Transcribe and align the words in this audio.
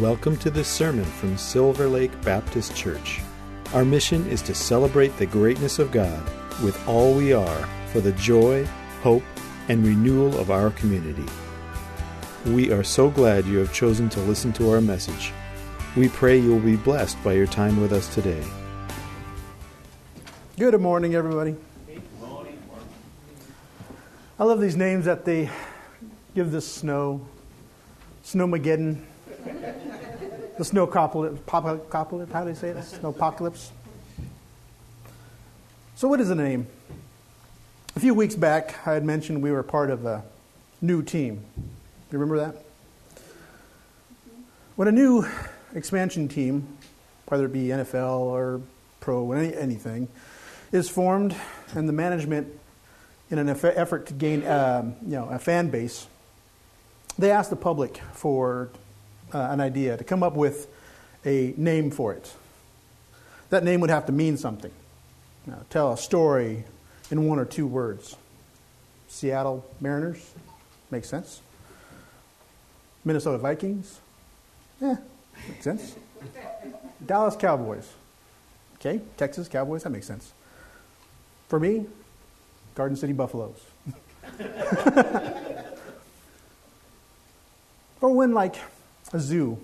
Welcome 0.00 0.36
to 0.38 0.50
this 0.50 0.66
sermon 0.66 1.04
from 1.04 1.38
Silver 1.38 1.86
Lake 1.86 2.20
Baptist 2.22 2.74
Church. 2.74 3.20
Our 3.72 3.84
mission 3.84 4.26
is 4.26 4.42
to 4.42 4.52
celebrate 4.52 5.16
the 5.16 5.26
greatness 5.26 5.78
of 5.78 5.92
God 5.92 6.20
with 6.64 6.76
all 6.88 7.14
we 7.14 7.32
are 7.32 7.68
for 7.92 8.00
the 8.00 8.10
joy, 8.12 8.66
hope, 9.04 9.22
and 9.68 9.86
renewal 9.86 10.36
of 10.40 10.50
our 10.50 10.70
community. 10.70 11.24
We 12.44 12.72
are 12.72 12.82
so 12.82 13.08
glad 13.08 13.46
you 13.46 13.58
have 13.58 13.72
chosen 13.72 14.08
to 14.08 14.20
listen 14.22 14.52
to 14.54 14.72
our 14.72 14.80
message. 14.80 15.32
We 15.96 16.08
pray 16.08 16.40
you 16.40 16.50
will 16.50 16.58
be 16.58 16.74
blessed 16.74 17.22
by 17.22 17.34
your 17.34 17.46
time 17.46 17.80
with 17.80 17.92
us 17.92 18.12
today. 18.12 18.42
Good 20.58 20.80
morning, 20.80 21.14
everybody. 21.14 21.54
I 24.40 24.42
love 24.42 24.60
these 24.60 24.76
names 24.76 25.04
that 25.04 25.24
they 25.24 25.50
give 26.34 26.50
this 26.50 26.66
snow. 26.66 27.24
Snowmageddon. 28.24 29.04
The 30.58 30.64
snow 30.64 30.84
apocalypse. 30.84 31.40
How 31.50 32.44
do 32.44 32.44
they 32.44 32.54
say 32.54 32.70
it? 32.70 32.82
Snow 32.84 33.10
apocalypse. 33.10 33.72
So, 35.96 36.08
what 36.08 36.20
is 36.20 36.28
the 36.28 36.34
name? 36.34 36.66
A 37.96 38.00
few 38.00 38.14
weeks 38.14 38.34
back, 38.34 38.86
I 38.86 38.94
had 38.94 39.04
mentioned 39.04 39.42
we 39.42 39.52
were 39.52 39.62
part 39.62 39.90
of 39.90 40.04
a 40.04 40.24
new 40.80 41.02
team. 41.02 41.36
Do 41.56 41.62
you 42.10 42.18
remember 42.18 42.38
that? 42.38 42.64
When 44.76 44.88
a 44.88 44.92
new 44.92 45.24
expansion 45.74 46.26
team, 46.28 46.66
whether 47.26 47.46
it 47.46 47.52
be 47.52 47.66
NFL 47.66 48.18
or 48.18 48.60
pro, 48.98 49.30
any, 49.32 49.54
anything, 49.54 50.08
is 50.72 50.88
formed, 50.88 51.36
and 51.74 51.88
the 51.88 51.92
management, 51.92 52.48
in 53.30 53.38
an 53.38 53.48
effort 53.48 54.06
to 54.06 54.14
gain 54.14 54.44
um, 54.46 54.96
you 55.02 55.12
know, 55.12 55.28
a 55.28 55.38
fan 55.38 55.70
base, 55.70 56.08
they 57.16 57.30
ask 57.30 57.50
the 57.50 57.56
public 57.56 57.98
for 58.12 58.70
uh, 59.34 59.48
an 59.50 59.60
idea, 59.60 59.96
to 59.96 60.04
come 60.04 60.22
up 60.22 60.34
with 60.34 60.68
a 61.24 61.54
name 61.56 61.90
for 61.90 62.12
it. 62.12 62.32
That 63.50 63.64
name 63.64 63.80
would 63.80 63.90
have 63.90 64.06
to 64.06 64.12
mean 64.12 64.36
something. 64.36 64.70
Now, 65.46 65.60
tell 65.70 65.92
a 65.92 65.98
story 65.98 66.64
in 67.10 67.26
one 67.26 67.38
or 67.38 67.44
two 67.44 67.66
words. 67.66 68.16
Seattle 69.08 69.64
Mariners, 69.80 70.32
makes 70.90 71.08
sense. 71.08 71.40
Minnesota 73.04 73.38
Vikings, 73.38 74.00
yeah, 74.80 74.96
makes 75.48 75.64
sense. 75.64 75.94
Dallas 77.04 77.36
Cowboys, 77.36 77.86
okay. 78.76 79.00
Texas 79.16 79.46
Cowboys, 79.46 79.82
that 79.82 79.90
makes 79.90 80.06
sense. 80.06 80.32
For 81.48 81.60
me, 81.60 81.86
Garden 82.74 82.96
City 82.96 83.12
Buffaloes. 83.12 83.60
or 88.00 88.14
when, 88.14 88.32
like, 88.32 88.56
a 89.14 89.20
zoo 89.20 89.58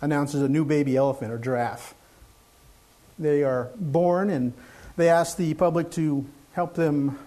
announces 0.00 0.42
a 0.42 0.48
new 0.48 0.64
baby 0.64 0.96
elephant 0.96 1.30
or 1.30 1.38
giraffe. 1.38 1.94
They 3.18 3.44
are 3.44 3.70
born 3.76 4.30
and 4.30 4.54
they 4.96 5.08
ask 5.08 5.36
the 5.36 5.52
public 5.54 5.90
to 5.92 6.24
help 6.52 6.74
them 6.74 7.18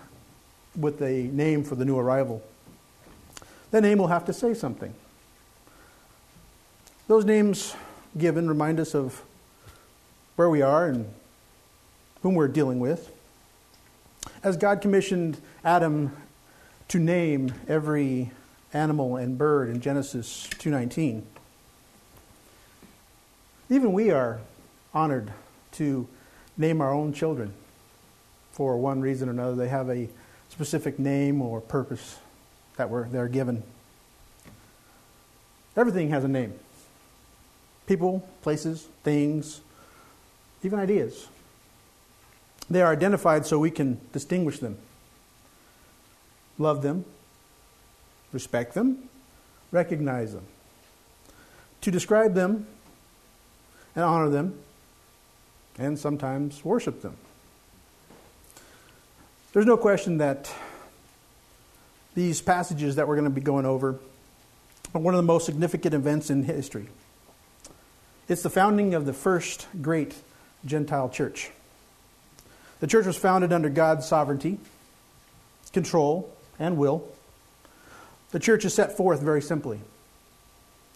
with 0.75 1.01
a 1.01 1.23
name 1.23 1.63
for 1.63 1.75
the 1.75 1.85
new 1.85 1.97
arrival. 1.97 2.43
That 3.71 3.81
name 3.81 3.99
will 3.99 4.07
have 4.07 4.25
to 4.25 4.33
say 4.33 4.55
something. 4.55 4.93
Those 7.07 7.23
names 7.23 7.75
given 8.17 8.47
remind 8.47 8.79
us 8.79 8.95
of 8.95 9.21
where 10.35 10.49
we 10.49 10.61
are 10.61 10.87
and 10.87 11.11
whom 12.23 12.33
we're 12.33 12.47
dealing 12.47 12.79
with. 12.79 13.11
As 14.43 14.57
God 14.57 14.81
commissioned 14.81 15.39
Adam 15.63 16.15
to 16.87 16.97
name 16.97 17.53
every 17.67 18.31
animal 18.73 19.17
and 19.17 19.37
bird 19.37 19.69
in 19.69 19.81
Genesis 19.81 20.47
2:19, 20.57 21.23
even 23.69 23.93
we 23.93 24.11
are 24.11 24.39
honored 24.93 25.31
to 25.73 26.07
name 26.57 26.81
our 26.81 26.91
own 26.91 27.13
children 27.13 27.53
for 28.51 28.77
one 28.77 28.99
reason 28.99 29.29
or 29.29 29.31
another. 29.31 29.55
They 29.55 29.69
have 29.69 29.89
a 29.89 30.09
specific 30.49 30.99
name 30.99 31.41
or 31.41 31.61
purpose 31.61 32.17
that 32.77 32.89
we're, 32.89 33.07
they're 33.07 33.27
given. 33.27 33.63
Everything 35.77 36.09
has 36.09 36.23
a 36.23 36.27
name 36.27 36.53
people, 37.87 38.27
places, 38.43 38.87
things, 39.03 39.61
even 40.61 40.77
ideas. 40.77 41.27
They 42.69 42.83
are 42.83 42.91
identified 42.91 43.47
so 43.47 43.57
we 43.57 43.71
can 43.71 43.99
distinguish 44.13 44.59
them, 44.59 44.77
love 46.59 46.83
them, 46.83 47.03
respect 48.31 48.75
them, 48.75 49.09
recognize 49.71 50.33
them. 50.33 50.45
To 51.81 51.89
describe 51.89 52.35
them 52.35 52.67
and 53.95 54.03
honor 54.03 54.29
them 54.29 54.57
and 55.77 55.97
sometimes 55.97 56.63
worship 56.63 57.01
them. 57.01 57.15
There's 59.53 59.65
no 59.65 59.77
question 59.77 60.17
that 60.17 60.51
these 62.13 62.41
passages 62.41 62.97
that 62.97 63.07
we're 63.07 63.15
going 63.15 63.29
to 63.29 63.33
be 63.33 63.41
going 63.41 63.65
over 63.65 63.97
are 64.93 65.01
one 65.01 65.13
of 65.13 65.17
the 65.17 65.23
most 65.23 65.45
significant 65.45 65.93
events 65.93 66.29
in 66.29 66.43
history. 66.43 66.87
It's 68.27 68.43
the 68.43 68.49
founding 68.49 68.93
of 68.93 69.05
the 69.05 69.13
first 69.13 69.67
great 69.81 70.15
Gentile 70.65 71.09
church. 71.09 71.49
The 72.79 72.87
church 72.87 73.05
was 73.05 73.17
founded 73.17 73.51
under 73.51 73.69
God's 73.69 74.07
sovereignty, 74.07 74.59
control, 75.73 76.31
and 76.59 76.77
will. 76.77 77.07
The 78.31 78.39
church 78.39 78.65
is 78.65 78.73
set 78.73 78.95
forth 78.95 79.21
very 79.21 79.41
simply, 79.41 79.79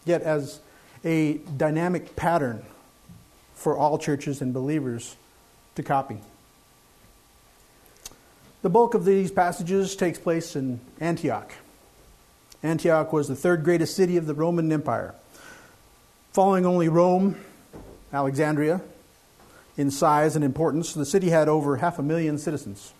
yet 0.04 0.22
as 0.22 0.60
a 1.04 1.38
dynamic 1.56 2.14
pattern 2.16 2.64
for 3.54 3.76
all 3.76 3.98
churches 3.98 4.40
and 4.40 4.52
believers 4.52 5.16
to 5.74 5.82
copy. 5.82 6.18
The 8.62 8.70
bulk 8.70 8.94
of 8.94 9.04
these 9.04 9.30
passages 9.30 9.94
takes 9.94 10.18
place 10.18 10.56
in 10.56 10.80
Antioch. 10.98 11.52
Antioch 12.62 13.12
was 13.12 13.28
the 13.28 13.36
third 13.36 13.62
greatest 13.62 13.94
city 13.94 14.16
of 14.16 14.26
the 14.26 14.32
Roman 14.32 14.72
Empire, 14.72 15.14
following 16.32 16.64
only 16.64 16.88
Rome, 16.88 17.38
Alexandria. 18.12 18.80
In 19.76 19.90
size 19.90 20.34
and 20.34 20.44
importance, 20.44 20.94
the 20.94 21.04
city 21.04 21.30
had 21.30 21.48
over 21.48 21.76
half 21.76 21.98
a 21.98 22.02
million 22.02 22.38
citizens. 22.38 22.94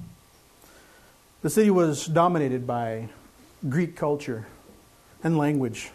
The 1.40 1.48
city 1.48 1.70
was 1.70 2.06
dominated 2.06 2.66
by 2.66 3.08
Greek 3.66 3.96
culture 3.96 4.46
and 5.22 5.38
language, 5.38 5.92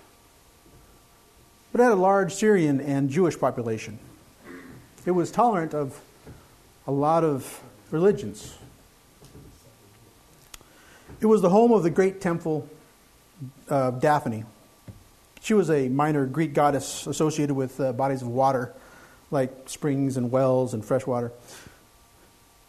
but 1.72 1.82
had 1.82 1.92
a 1.92 1.96
large 1.96 2.34
Syrian 2.34 2.82
and 2.82 3.10
Jewish 3.10 3.38
population. 3.38 4.00
It 5.06 5.12
was 5.12 5.32
tolerant 5.32 5.74
of 5.74 6.00
a 6.86 6.92
lot 6.92 7.24
of 7.24 7.62
religions. 7.90 8.58
It 11.22 11.26
was 11.26 11.42
the 11.42 11.50
home 11.50 11.72
of 11.72 11.84
the 11.84 11.90
great 11.90 12.20
temple 12.20 12.68
uh, 13.70 13.92
Daphne. 13.92 14.44
She 15.42 15.54
was 15.54 15.70
a 15.70 15.88
minor 15.88 16.26
Greek 16.26 16.54
goddess 16.54 17.08
associated 17.08 17.54
with 17.54 17.80
uh, 17.80 17.94
bodies 17.94 18.22
of 18.22 18.28
water, 18.28 18.74
like 19.32 19.70
springs 19.70 20.18
and 20.18 20.32
wells 20.32 20.74
and 20.74 20.84
fresh 20.84 21.06
water. 21.06 21.32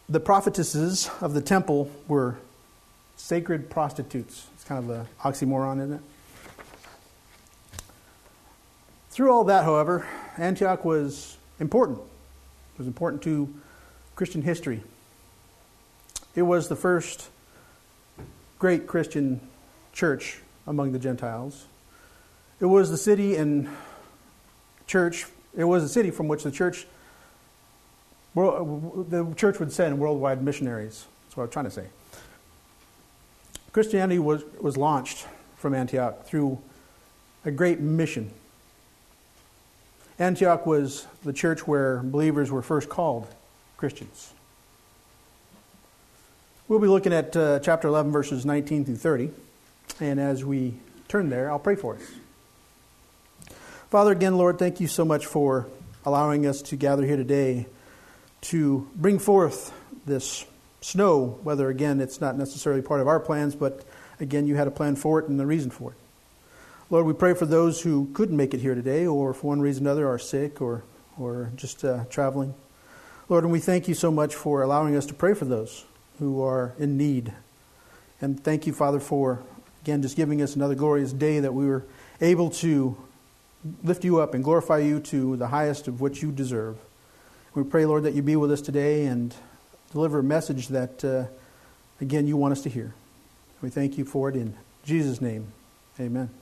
The 0.07 0.21
prophetesses 0.21 1.09
of 1.19 1.33
the 1.33 1.41
temple 1.41 1.91
were 2.07 2.37
sacred 3.17 3.69
prostitutes. 3.69 4.47
It's 4.55 4.63
kind 4.63 4.83
of 4.83 4.89
an 4.89 5.07
oxymoron, 5.21 5.79
isn't 5.79 5.93
it? 5.93 6.01
Through 9.09 9.31
all 9.31 9.43
that, 9.45 9.65
however, 9.65 10.07
Antioch 10.37 10.85
was 10.85 11.37
important 11.59 11.99
was 12.81 12.87
important 12.87 13.21
to 13.21 13.53
Christian 14.15 14.41
history. 14.41 14.83
It 16.33 16.41
was 16.41 16.67
the 16.67 16.75
first 16.75 17.29
great 18.57 18.87
Christian 18.87 19.39
church 19.93 20.39
among 20.65 20.91
the 20.91 20.97
Gentiles. 20.97 21.65
It 22.59 22.65
was 22.65 22.89
the 22.89 22.97
city 22.97 23.35
and 23.35 23.69
church, 24.87 25.27
it 25.55 25.65
was 25.65 25.83
the 25.83 25.89
city 25.89 26.09
from 26.09 26.27
which 26.27 26.41
the 26.41 26.49
church 26.49 26.87
the 28.33 29.33
church 29.35 29.59
would 29.59 29.71
send 29.71 29.99
worldwide 29.99 30.41
missionaries. 30.41 31.05
That's 31.25 31.37
what 31.37 31.43
I'm 31.43 31.49
trying 31.49 31.65
to 31.65 31.71
say. 31.71 31.87
Christianity 33.73 34.17
was, 34.17 34.43
was 34.59 34.75
launched 34.75 35.27
from 35.55 35.75
Antioch 35.75 36.25
through 36.25 36.59
a 37.45 37.51
great 37.51 37.79
mission 37.79 38.31
Antioch 40.21 40.67
was 40.67 41.07
the 41.23 41.33
church 41.33 41.65
where 41.65 41.97
believers 41.97 42.51
were 42.51 42.61
first 42.61 42.89
called 42.89 43.27
Christians. 43.75 44.31
We'll 46.67 46.77
be 46.77 46.87
looking 46.87 47.11
at 47.11 47.35
uh, 47.35 47.59
chapter 47.59 47.87
11, 47.87 48.11
verses 48.11 48.45
19 48.45 48.85
through 48.85 48.97
30. 48.97 49.31
And 49.99 50.19
as 50.19 50.45
we 50.45 50.75
turn 51.07 51.31
there, 51.31 51.49
I'll 51.49 51.57
pray 51.57 51.75
for 51.75 51.95
us. 51.95 52.03
Father, 53.89 54.11
again, 54.11 54.37
Lord, 54.37 54.59
thank 54.59 54.79
you 54.79 54.85
so 54.85 55.03
much 55.03 55.25
for 55.25 55.67
allowing 56.05 56.45
us 56.45 56.61
to 56.61 56.75
gather 56.75 57.03
here 57.03 57.17
today 57.17 57.65
to 58.41 58.87
bring 58.95 59.17
forth 59.17 59.73
this 60.05 60.45
snow, 60.81 61.39
whether, 61.41 61.67
again, 61.67 61.99
it's 61.99 62.21
not 62.21 62.37
necessarily 62.37 62.83
part 62.83 63.01
of 63.01 63.07
our 63.07 63.19
plans, 63.19 63.55
but 63.55 63.83
again, 64.19 64.45
you 64.45 64.55
had 64.55 64.67
a 64.67 64.71
plan 64.71 64.95
for 64.95 65.17
it 65.17 65.29
and 65.29 65.39
the 65.39 65.47
reason 65.47 65.71
for 65.71 65.93
it. 65.93 65.97
Lord, 66.91 67.05
we 67.05 67.13
pray 67.13 67.33
for 67.33 67.45
those 67.45 67.81
who 67.81 68.09
couldn't 68.13 68.35
make 68.35 68.53
it 68.53 68.59
here 68.59 68.75
today 68.75 69.07
or 69.07 69.33
for 69.33 69.47
one 69.47 69.61
reason 69.61 69.87
or 69.87 69.91
another 69.91 70.09
are 70.09 70.19
sick 70.19 70.59
or, 70.61 70.83
or 71.17 71.49
just 71.55 71.85
uh, 71.85 72.03
traveling. 72.09 72.53
Lord, 73.29 73.45
and 73.45 73.53
we 73.53 73.61
thank 73.61 73.87
you 73.87 73.93
so 73.93 74.11
much 74.11 74.35
for 74.35 74.61
allowing 74.61 74.97
us 74.97 75.05
to 75.05 75.13
pray 75.13 75.33
for 75.33 75.45
those 75.45 75.85
who 76.19 76.43
are 76.43 76.73
in 76.77 76.97
need. 76.97 77.31
And 78.19 78.43
thank 78.43 78.67
you, 78.67 78.73
Father, 78.73 78.99
for, 78.99 79.41
again, 79.83 80.01
just 80.01 80.17
giving 80.17 80.41
us 80.41 80.57
another 80.57 80.75
glorious 80.75 81.13
day 81.13 81.39
that 81.39 81.53
we 81.53 81.65
were 81.65 81.85
able 82.19 82.49
to 82.49 82.97
lift 83.85 84.03
you 84.03 84.19
up 84.19 84.33
and 84.33 84.43
glorify 84.43 84.79
you 84.79 84.99
to 84.99 85.37
the 85.37 85.47
highest 85.47 85.87
of 85.87 86.01
which 86.01 86.21
you 86.21 86.29
deserve. 86.29 86.77
We 87.53 87.63
pray, 87.63 87.85
Lord, 87.85 88.03
that 88.03 88.15
you 88.15 88.21
be 88.21 88.35
with 88.35 88.51
us 88.51 88.59
today 88.59 89.05
and 89.05 89.33
deliver 89.93 90.19
a 90.19 90.23
message 90.23 90.67
that, 90.67 91.05
uh, 91.05 91.27
again, 92.01 92.27
you 92.27 92.35
want 92.35 92.51
us 92.51 92.61
to 92.63 92.69
hear. 92.69 92.93
We 93.61 93.69
thank 93.69 93.97
you 93.97 94.03
for 94.03 94.27
it 94.27 94.35
in 94.35 94.57
Jesus' 94.83 95.21
name. 95.21 95.53
Amen. 95.97 96.40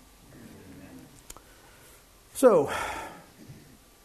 So, 2.39 2.71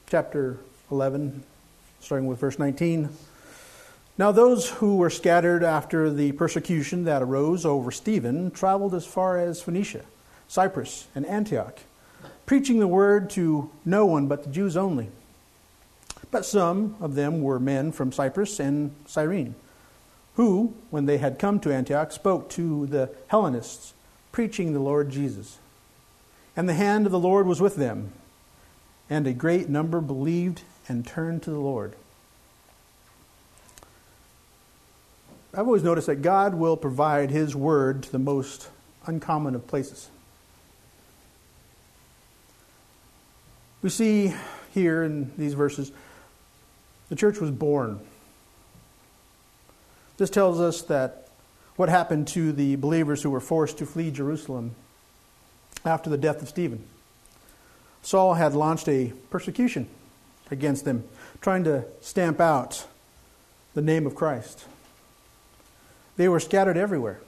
chapter 0.09 0.59
11, 0.91 1.45
starting 2.01 2.27
with 2.27 2.41
verse 2.41 2.59
19. 2.59 3.09
Now, 4.19 4.33
those 4.33 4.69
who 4.69 4.97
were 4.97 5.09
scattered 5.09 5.63
after 5.63 6.11
the 6.11 6.33
persecution 6.33 7.05
that 7.05 7.23
arose 7.23 7.65
over 7.65 7.93
Stephen 7.93 8.51
traveled 8.51 8.93
as 8.93 9.07
far 9.07 9.39
as 9.39 9.63
Phoenicia, 9.63 10.05
Cyprus, 10.49 11.07
and 11.15 11.25
Antioch, 11.27 11.79
preaching 12.45 12.81
the 12.81 12.89
word 12.89 13.31
to 13.31 13.71
no 13.85 14.05
one 14.05 14.27
but 14.27 14.43
the 14.43 14.51
Jews 14.51 14.77
only. 14.77 15.11
But 16.33 16.45
some 16.45 16.97
of 17.01 17.15
them 17.15 17.41
were 17.41 17.61
men 17.61 17.93
from 17.93 18.11
Cyprus 18.11 18.59
and 18.59 18.97
Cyrene, 19.07 19.55
who, 20.35 20.75
when 20.91 21.07
they 21.07 21.19
had 21.19 21.39
come 21.39 21.61
to 21.61 21.73
Antioch, 21.73 22.11
spoke 22.11 22.51
to 22.51 22.87
the 22.89 23.11
Hellenists, 23.29 23.95
preaching 24.33 24.73
the 24.73 24.81
Lord 24.81 25.11
Jesus. 25.11 25.59
And 26.57 26.69
the 26.69 26.75
hand 26.75 27.07
of 27.07 27.13
the 27.13 27.19
Lord 27.21 27.47
was 27.47 27.61
with 27.61 27.77
them, 27.77 28.11
and 29.09 29.27
a 29.27 29.33
great 29.33 29.69
number 29.69 30.01
believed 30.01 30.63
and 30.89 31.07
turned 31.07 31.43
to 31.43 31.51
the 31.51 31.59
Lord. 31.59 31.95
I've 35.53 35.67
always 35.67 35.85
noticed 35.85 36.09
that 36.09 36.23
God 36.23 36.55
will 36.55 36.77
provide 36.77 37.31
His 37.31 37.55
word 37.55 38.03
to 38.05 38.13
the 38.13 38.19
most 38.19 38.71
uncommon 39.07 39.55
of 39.55 39.67
places. 39.67 40.09
We 43.83 43.91
see 43.91 44.35
here 44.73 45.05
in 45.05 45.31
these 45.37 45.55
verses 45.55 45.93
the 47.09 47.17
church 47.17 47.39
was 47.39 47.51
born. 47.51 48.01
This 50.17 50.31
tells 50.31 50.61
us 50.61 50.83
that 50.83 51.29
what 51.77 51.89
happened 51.89 52.29
to 52.29 52.53
the 52.53 52.77
believers 52.77 53.23
who 53.23 53.31
were 53.31 53.41
forced 53.41 53.79
to 53.79 53.87
flee 53.87 54.11
Jerusalem 54.11 54.75
after 55.85 56.09
the 56.09 56.17
death 56.17 56.41
of 56.41 56.49
Stephen. 56.49 56.85
Saul 58.05 58.35
had 58.35 58.53
launched 58.53 58.87
a 58.87 59.15
persecution 59.31 59.89
against 60.51 60.85
them, 60.85 61.05
trying 61.41 61.65
to 61.65 61.87
stamp 62.03 62.39
out 62.39 62.87
the 63.73 63.81
name 63.81 64.07
of 64.07 64.15
Christ. 64.15 64.67
They 66.17 66.29
were 66.29 66.39
scattered 66.39 66.77
everywhere. 66.77 67.21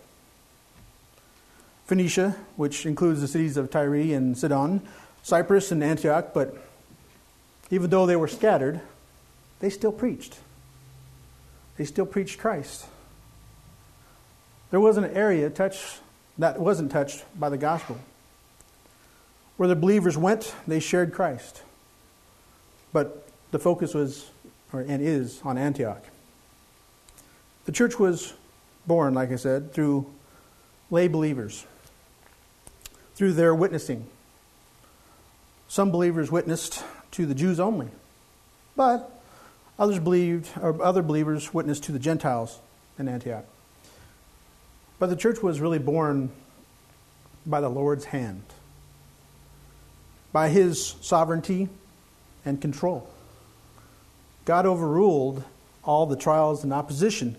Phoenicia, 1.87 2.37
which 2.57 2.85
includes 2.85 3.23
the 3.23 3.29
cities 3.29 3.57
of 3.57 3.71
Tyre 3.71 3.95
and 3.95 4.37
Sidon, 4.37 4.83
Cyprus 5.23 5.73
and 5.73 5.83
Antioch, 5.83 6.35
but 6.35 6.55
even 7.71 7.89
though 7.89 8.05
they 8.05 8.17
were 8.17 8.29
scattered, 8.29 8.81
they 9.61 9.71
still 9.71 9.93
preached. 9.93 10.39
They 11.79 11.87
still 11.87 12.07
preached 12.07 12.39
Christ. 12.39 12.85
There 14.71 14.81
wasn't 14.81 15.07
an 15.07 15.17
area 15.17 15.49
touched 15.49 16.01
that 16.37 16.61
wasn't 16.61 16.93
touched 16.93 17.25
by 17.39 17.49
the 17.49 17.57
gospel. 17.57 17.99
Where 19.57 19.69
the 19.69 19.77
believers 19.77 20.17
went, 20.19 20.55
they 20.67 20.81
shared 20.81 21.13
Christ. 21.13 21.63
But 22.93 23.27
the 23.51 23.59
focus 23.59 23.95
was, 23.95 24.31
or, 24.73 24.81
and 24.81 25.03
is, 25.03 25.41
on 25.45 25.57
Antioch. 25.59 26.05
The 27.65 27.73
church 27.73 27.99
was 27.99 28.35
born, 28.87 29.15
like 29.15 29.33
I 29.33 29.37
said, 29.37 29.73
through 29.73 30.07
lay 30.91 31.09
believers, 31.09 31.67
through 33.15 33.33
their 33.33 33.55
witnessing. 33.55 34.07
Some 35.69 35.91
believers 35.91 36.31
witnessed 36.31 36.85
to 37.13 37.27
the 37.27 37.35
Jews 37.35 37.59
only, 37.59 37.89
but 38.77 39.17
Others 39.79 39.99
believed, 39.99 40.51
or 40.61 40.83
other 40.83 41.03
believers 41.03 41.53
witnessed 41.53 41.85
to 41.85 41.93
the 41.93 41.99
Gentiles 41.99 42.61
in 42.99 43.09
Antioch. 43.09 43.45
But 44.99 45.11
the 45.11 45.17
church 45.17 45.43
was 45.43 45.61
really 45.61 45.79
born 45.79 46.31
by 47.45 47.61
the 47.61 47.69
Lord's 47.69 48.07
hand, 48.07 48.43
by 50.33 50.49
his 50.49 50.97
sovereignty 51.01 51.69
and 52.45 52.61
control. 52.61 53.09
God 54.45 54.67
overruled 54.67 55.45
all 55.85 56.07
the 56.07 56.17
trials 56.17 56.65
and 56.65 56.73
opposition 56.73 57.37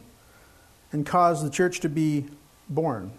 and 0.91 1.05
caused 1.05 1.45
the 1.45 1.49
church 1.49 1.79
to 1.81 1.89
be 1.89 2.25
born. 2.69 3.11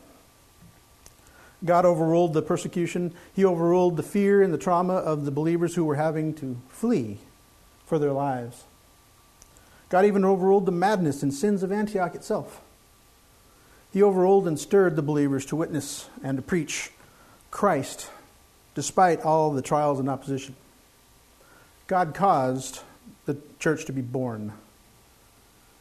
God 1.65 1.85
overruled 1.85 2.35
the 2.35 2.43
persecution. 2.43 3.12
He 3.35 3.44
overruled 3.44 3.97
the 3.97 4.03
fear 4.03 4.43
and 4.43 4.55
the 4.55 4.59
trauma 4.59 4.94
of 4.94 5.25
the 5.25 5.31
believers 5.31 5.75
who 5.75 5.85
were 5.85 5.97
having 5.97 6.35
to 6.35 6.56
flee 6.69 7.19
for 7.85 7.99
their 7.99 8.12
lives. 8.12 8.64
God 9.88 10.05
even 10.05 10.25
overruled 10.25 10.67
the 10.67 10.73
madness 10.73 11.23
and 11.23 11.32
sins 11.32 11.62
of 11.62 11.73
Antioch 11.73 12.14
itself. 12.14 12.61
He 13.93 14.03
overruled 14.03 14.47
and 14.47 14.59
stirred 14.59 14.97
the 14.97 15.03
believers 15.03 15.47
to 15.47 15.56
witness 15.56 16.09
and 16.23 16.37
to 16.37 16.43
preach 16.43 16.91
Christ 17.50 18.11
despite 18.79 19.23
all 19.23 19.51
the 19.51 19.61
trials 19.61 19.99
and 19.99 20.09
opposition. 20.09 20.55
God 21.89 22.15
caused 22.15 22.83
the 23.27 23.37
church 23.59 23.87
to 23.87 23.93
be 23.93 24.03
born. 24.03 24.53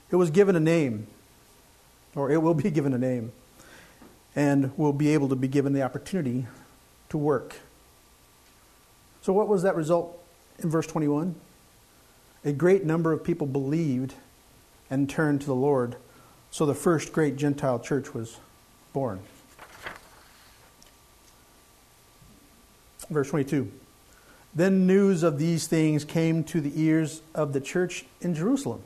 It 0.09 0.15
was 0.15 0.31
given 0.31 0.55
a 0.55 0.59
name, 0.59 1.05
or 2.15 2.31
it 2.31 2.41
will 2.41 2.55
be 2.55 2.71
given 2.71 2.95
a 2.95 2.97
name, 2.97 3.33
and 4.35 4.75
will 4.79 4.93
be 4.93 5.09
able 5.13 5.29
to 5.29 5.35
be 5.35 5.47
given 5.47 5.73
the 5.73 5.83
opportunity 5.83 6.47
to 7.09 7.19
work. 7.19 7.57
So, 9.21 9.31
what 9.31 9.47
was 9.47 9.61
that 9.61 9.75
result 9.75 10.19
in 10.57 10.71
verse 10.71 10.87
21? 10.87 11.35
a 12.43 12.51
great 12.51 12.83
number 12.83 13.13
of 13.13 13.23
people 13.23 13.45
believed 13.45 14.15
and 14.89 15.07
turned 15.07 15.41
to 15.41 15.47
the 15.47 15.53
Lord. 15.53 15.97
So 16.49 16.65
the 16.65 16.73
first 16.73 17.11
great 17.11 17.35
Gentile 17.35 17.77
church 17.77 18.15
was 18.15 18.37
born. 18.91 19.19
Verse 23.09 23.29
22. 23.29 23.71
Then 24.53 24.87
news 24.87 25.23
of 25.23 25.37
these 25.37 25.67
things 25.67 26.03
came 26.03 26.43
to 26.45 26.59
the 26.59 26.71
ears 26.81 27.21
of 27.35 27.53
the 27.53 27.61
church 27.61 28.05
in 28.21 28.33
Jerusalem. 28.33 28.81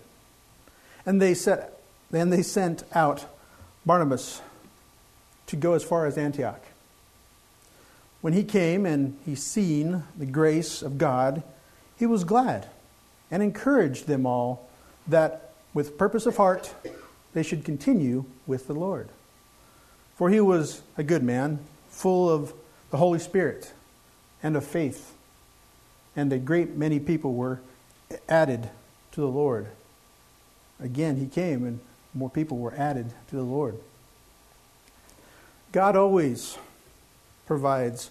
And 1.05 1.21
they 1.21 1.33
set, 1.33 1.79
then 2.11 2.29
they 2.29 2.43
sent 2.43 2.83
out 2.93 3.25
Barnabas 3.85 4.41
to 5.47 5.55
go 5.55 5.73
as 5.73 5.83
far 5.83 6.05
as 6.05 6.17
Antioch. 6.17 6.61
When 8.21 8.33
he 8.33 8.43
came 8.43 8.85
and 8.85 9.17
he 9.25 9.33
seen 9.33 10.03
the 10.17 10.25
grace 10.25 10.81
of 10.81 10.97
God, 10.97 11.41
he 11.97 12.05
was 12.05 12.23
glad 12.23 12.67
and 13.31 13.41
encouraged 13.41 14.07
them 14.07 14.25
all 14.25 14.69
that 15.07 15.53
with 15.73 15.97
purpose 15.97 16.25
of 16.25 16.37
heart 16.37 16.75
they 17.33 17.43
should 17.43 17.63
continue 17.63 18.25
with 18.45 18.67
the 18.67 18.73
Lord. 18.73 19.09
For 20.15 20.29
he 20.29 20.41
was 20.41 20.81
a 20.97 21.03
good 21.03 21.23
man, 21.23 21.59
full 21.89 22.29
of 22.29 22.53
the 22.91 22.97
Holy 22.97 23.19
Spirit 23.19 23.73
and 24.43 24.55
of 24.55 24.65
faith, 24.65 25.13
and 26.15 26.31
a 26.33 26.38
great 26.38 26.75
many 26.75 27.00
people 27.00 27.33
were 27.33 27.60
added 28.27 28.69
to 29.12 29.21
the 29.21 29.27
Lord. 29.27 29.67
Again, 30.79 31.17
he 31.17 31.27
came, 31.27 31.65
and 31.65 31.79
more 32.13 32.29
people 32.29 32.57
were 32.57 32.74
added 32.75 33.13
to 33.29 33.36
the 33.36 33.43
Lord. 33.43 33.77
God 35.71 35.95
always 35.95 36.57
provides 37.45 38.10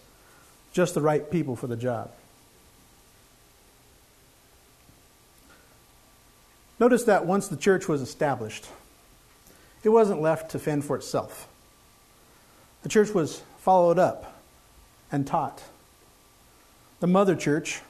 just 0.72 0.94
the 0.94 1.00
right 1.00 1.30
people 1.30 1.56
for 1.56 1.66
the 1.66 1.76
job. 1.76 2.10
Notice 6.78 7.04
that 7.04 7.26
once 7.26 7.48
the 7.48 7.56
church 7.56 7.88
was 7.88 8.00
established, 8.00 8.66
it 9.82 9.90
wasn't 9.90 10.22
left 10.22 10.50
to 10.52 10.58
fend 10.58 10.84
for 10.84 10.96
itself. 10.96 11.46
The 12.82 12.88
church 12.88 13.12
was 13.12 13.42
followed 13.58 13.98
up 13.98 14.40
and 15.12 15.26
taught. 15.26 15.62
The 17.00 17.06
mother 17.06 17.34
church 17.34 17.80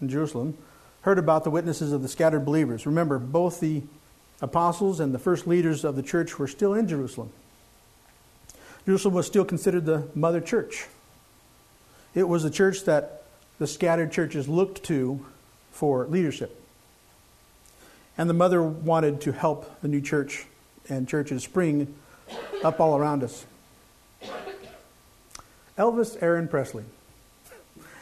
in 0.00 0.08
Jerusalem 0.08 0.56
heard 1.02 1.18
about 1.18 1.44
the 1.44 1.50
witnesses 1.50 1.92
of 1.92 2.02
the 2.02 2.08
scattered 2.08 2.44
believers. 2.44 2.86
Remember, 2.86 3.18
both 3.18 3.60
the 3.60 3.82
apostles 4.40 4.98
and 4.98 5.14
the 5.14 5.18
first 5.18 5.46
leaders 5.46 5.84
of 5.84 5.94
the 5.94 6.02
church 6.02 6.38
were 6.38 6.48
still 6.48 6.74
in 6.74 6.88
Jerusalem. 6.88 7.30
Jerusalem 8.86 9.14
was 9.14 9.26
still 9.26 9.44
considered 9.44 9.84
the 9.84 10.08
mother 10.14 10.40
church. 10.40 10.86
It 12.14 12.28
was 12.28 12.42
the 12.42 12.50
church 12.50 12.84
that 12.84 13.24
the 13.58 13.66
scattered 13.66 14.10
churches 14.10 14.48
looked 14.48 14.82
to 14.84 15.24
for 15.70 16.06
leadership. 16.06 16.60
And 18.16 18.30
the 18.30 18.34
mother 18.34 18.62
wanted 18.62 19.20
to 19.22 19.32
help 19.32 19.80
the 19.82 19.88
new 19.88 20.00
church 20.00 20.46
and 20.88 21.06
churches 21.06 21.44
spring 21.44 21.94
up 22.64 22.80
all 22.80 22.96
around 22.96 23.22
us. 23.22 23.44
Elvis 25.76 26.16
Aaron 26.22 26.48
Presley 26.48 26.84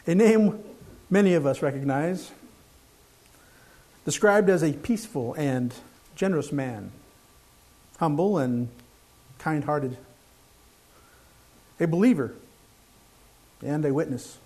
A 0.07 0.13
name 0.13 0.63
many 1.09 1.33
of 1.33 1.47
us 1.47 1.63
recognize, 1.63 2.31
described 4.05 4.49
as 4.49 4.63
a 4.63 4.73
peaceful 4.73 5.33
and 5.33 5.73
generous 6.15 6.51
man, 6.51 6.91
humble 7.97 8.37
and 8.37 8.69
kind 9.39 9.63
hearted, 9.63 9.97
a 11.79 11.87
believer 11.87 12.33
and 13.63 13.83
a 13.83 13.93
witness. 13.93 14.37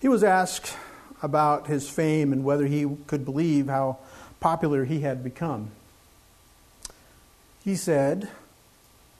He 0.00 0.08
was 0.08 0.24
asked 0.24 0.74
about 1.22 1.66
his 1.66 1.88
fame 1.88 2.32
and 2.32 2.44
whether 2.44 2.66
he 2.66 2.86
could 3.06 3.26
believe 3.26 3.66
how 3.66 3.98
popular 4.40 4.84
he 4.84 5.00
had 5.00 5.22
become. 5.22 5.70
He 7.62 7.76
said 7.76 8.28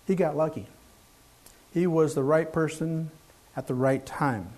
he 0.07 0.15
got 0.15 0.35
lucky. 0.35 0.67
He 1.75 1.87
was 1.87 2.15
the 2.15 2.23
right 2.23 2.51
person 2.51 3.11
at 3.55 3.67
the 3.67 3.75
right 3.75 4.05
time. 4.05 4.49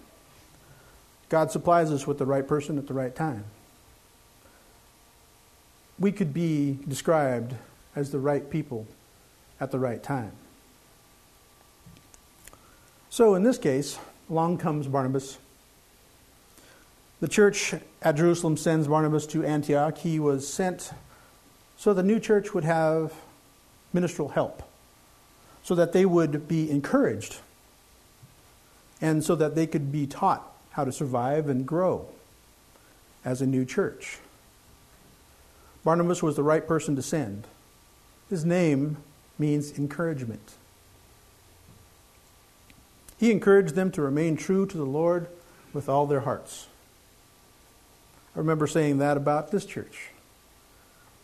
God 1.28 1.50
supplies 1.50 1.90
us 1.90 2.06
with 2.06 2.18
the 2.18 2.26
right 2.26 2.46
person 2.46 2.78
at 2.78 2.86
the 2.86 2.94
right 2.94 3.14
time. 3.14 3.44
We 5.98 6.12
could 6.12 6.32
be 6.32 6.78
described 6.86 7.54
as 7.94 8.10
the 8.10 8.18
right 8.18 8.48
people 8.48 8.86
at 9.60 9.70
the 9.70 9.78
right 9.78 10.02
time. 10.02 10.32
So, 13.08 13.34
in 13.34 13.42
this 13.42 13.56
case, 13.56 13.98
along 14.28 14.58
comes 14.58 14.86
Barnabas. 14.86 15.38
The 17.20 17.28
church 17.28 17.74
at 18.02 18.16
Jerusalem 18.16 18.58
sends 18.58 18.86
Barnabas 18.86 19.26
to 19.28 19.42
Antioch. 19.42 19.96
He 19.96 20.20
was 20.20 20.46
sent 20.46 20.92
so 21.76 21.92
the 21.92 22.02
new 22.02 22.18
church 22.18 22.54
would 22.54 22.64
have 22.64 23.12
ministerial 23.92 24.30
help, 24.30 24.62
so 25.62 25.74
that 25.74 25.92
they 25.92 26.06
would 26.06 26.48
be 26.48 26.70
encouraged, 26.70 27.36
and 29.00 29.22
so 29.22 29.34
that 29.34 29.54
they 29.54 29.66
could 29.66 29.92
be 29.92 30.06
taught 30.06 30.55
how 30.76 30.84
to 30.84 30.92
survive 30.92 31.48
and 31.48 31.66
grow 31.66 32.06
as 33.24 33.40
a 33.40 33.46
new 33.46 33.64
church. 33.64 34.18
Barnabas 35.82 36.22
was 36.22 36.36
the 36.36 36.42
right 36.42 36.66
person 36.66 36.94
to 36.96 37.02
send. 37.02 37.46
His 38.28 38.44
name 38.44 38.98
means 39.38 39.78
encouragement. 39.78 40.52
He 43.18 43.30
encouraged 43.30 43.74
them 43.74 43.90
to 43.92 44.02
remain 44.02 44.36
true 44.36 44.66
to 44.66 44.76
the 44.76 44.84
Lord 44.84 45.28
with 45.72 45.88
all 45.88 46.06
their 46.06 46.20
hearts. 46.20 46.66
I 48.34 48.40
remember 48.40 48.66
saying 48.66 48.98
that 48.98 49.16
about 49.16 49.50
this 49.50 49.64
church. 49.64 50.10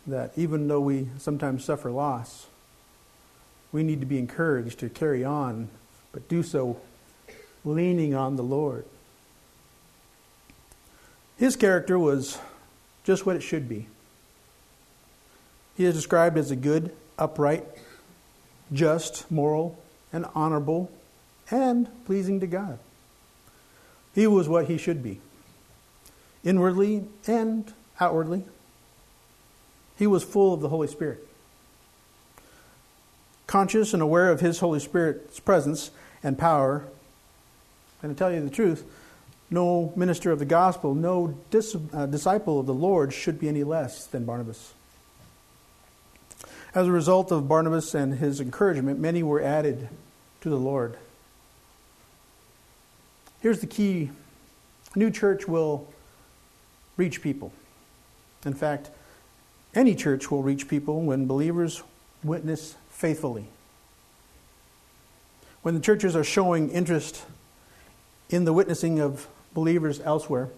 That 0.06 0.32
even 0.34 0.68
though 0.68 0.80
we 0.80 1.08
sometimes 1.18 1.62
suffer 1.62 1.90
loss, 1.90 2.46
we 3.70 3.82
need 3.82 4.00
to 4.00 4.06
be 4.06 4.18
encouraged 4.18 4.78
to 4.78 4.88
carry 4.88 5.22
on, 5.22 5.68
but 6.10 6.26
do 6.26 6.42
so 6.42 6.80
leaning 7.66 8.14
on 8.14 8.36
the 8.36 8.42
Lord. 8.42 8.86
His 11.42 11.56
character 11.56 11.98
was 11.98 12.38
just 13.02 13.26
what 13.26 13.34
it 13.34 13.42
should 13.42 13.68
be. 13.68 13.88
He 15.76 15.84
is 15.84 15.92
described 15.92 16.38
as 16.38 16.52
a 16.52 16.56
good, 16.56 16.94
upright, 17.18 17.64
just, 18.72 19.28
moral, 19.28 19.76
and 20.12 20.24
honorable, 20.36 20.88
and 21.50 21.88
pleasing 22.04 22.38
to 22.38 22.46
God. 22.46 22.78
He 24.14 24.24
was 24.28 24.48
what 24.48 24.66
he 24.66 24.78
should 24.78 25.02
be, 25.02 25.20
inwardly 26.44 27.06
and 27.26 27.72
outwardly. 27.98 28.44
He 29.98 30.06
was 30.06 30.22
full 30.22 30.54
of 30.54 30.60
the 30.60 30.68
Holy 30.68 30.86
Spirit. 30.86 31.26
Conscious 33.48 33.92
and 33.92 34.00
aware 34.00 34.30
of 34.30 34.38
his 34.38 34.60
Holy 34.60 34.78
Spirit's 34.78 35.40
presence 35.40 35.90
and 36.22 36.38
power, 36.38 36.84
and 38.00 38.14
to 38.14 38.16
tell 38.16 38.32
you 38.32 38.44
the 38.44 38.48
truth, 38.48 38.84
no 39.52 39.92
minister 39.94 40.32
of 40.32 40.38
the 40.38 40.44
gospel, 40.44 40.94
no 40.94 41.38
dis- 41.50 41.76
uh, 41.92 42.06
disciple 42.06 42.58
of 42.58 42.66
the 42.66 42.74
Lord 42.74 43.12
should 43.12 43.38
be 43.38 43.48
any 43.48 43.64
less 43.64 44.06
than 44.06 44.24
Barnabas. 44.24 44.72
As 46.74 46.88
a 46.88 46.92
result 46.92 47.30
of 47.30 47.48
Barnabas 47.48 47.94
and 47.94 48.14
his 48.14 48.40
encouragement, 48.40 48.98
many 48.98 49.22
were 49.22 49.42
added 49.42 49.88
to 50.40 50.48
the 50.48 50.56
Lord. 50.56 50.96
Here's 53.40 53.60
the 53.60 53.66
key 53.66 54.10
new 54.94 55.10
church 55.10 55.46
will 55.46 55.86
reach 56.96 57.20
people. 57.20 57.52
In 58.46 58.54
fact, 58.54 58.90
any 59.74 59.94
church 59.94 60.30
will 60.30 60.42
reach 60.42 60.68
people 60.68 61.02
when 61.02 61.26
believers 61.26 61.82
witness 62.24 62.74
faithfully. 62.90 63.46
When 65.62 65.74
the 65.74 65.80
churches 65.80 66.16
are 66.16 66.24
showing 66.24 66.70
interest 66.70 67.24
in 68.30 68.44
the 68.44 68.52
witnessing 68.52 68.98
of 68.98 69.28
believers 69.54 70.00
elsewhere, 70.00 70.48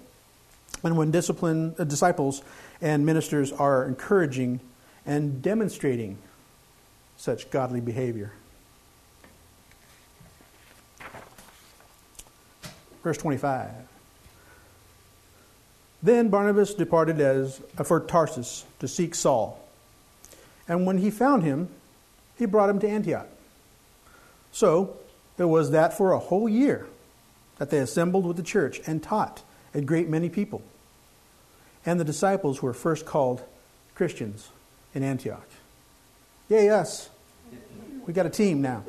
and 0.82 0.96
when 0.96 1.10
discipline, 1.10 1.74
uh, 1.78 1.84
disciples 1.84 2.42
and 2.80 3.06
ministers 3.06 3.52
are 3.52 3.86
encouraging 3.86 4.60
and 5.06 5.42
demonstrating 5.42 6.18
such 7.16 7.50
godly 7.50 7.80
behavior. 7.80 8.32
Verse 13.02 13.18
25. 13.18 13.70
Then 16.02 16.28
Barnabas 16.28 16.74
departed 16.74 17.20
as 17.20 17.60
uh, 17.78 17.84
for 17.84 18.00
Tarsus 18.00 18.64
to 18.80 18.88
seek 18.88 19.14
Saul. 19.14 19.60
And 20.68 20.86
when 20.86 20.98
he 20.98 21.10
found 21.10 21.42
him, 21.42 21.68
he 22.36 22.46
brought 22.46 22.68
him 22.68 22.78
to 22.80 22.88
Antioch. 22.88 23.28
So 24.52 24.96
it 25.38 25.44
was 25.44 25.70
that 25.70 25.96
for 25.96 26.12
a 26.12 26.18
whole 26.18 26.48
year 26.48 26.86
that 27.58 27.70
they 27.70 27.78
assembled 27.78 28.26
with 28.26 28.36
the 28.36 28.42
church 28.42 28.80
and 28.86 29.02
taught 29.02 29.42
a 29.74 29.80
great 29.80 30.08
many 30.08 30.28
people. 30.28 30.62
And 31.86 32.00
the 32.00 32.04
disciples 32.04 32.62
were 32.62 32.72
first 32.72 33.04
called 33.04 33.42
Christians 33.94 34.48
in 34.94 35.02
Antioch. 35.02 35.48
Yay, 36.48 36.70
us. 36.70 37.08
We 38.06 38.12
got 38.12 38.26
a 38.26 38.30
team 38.30 38.60
now. 38.60 38.84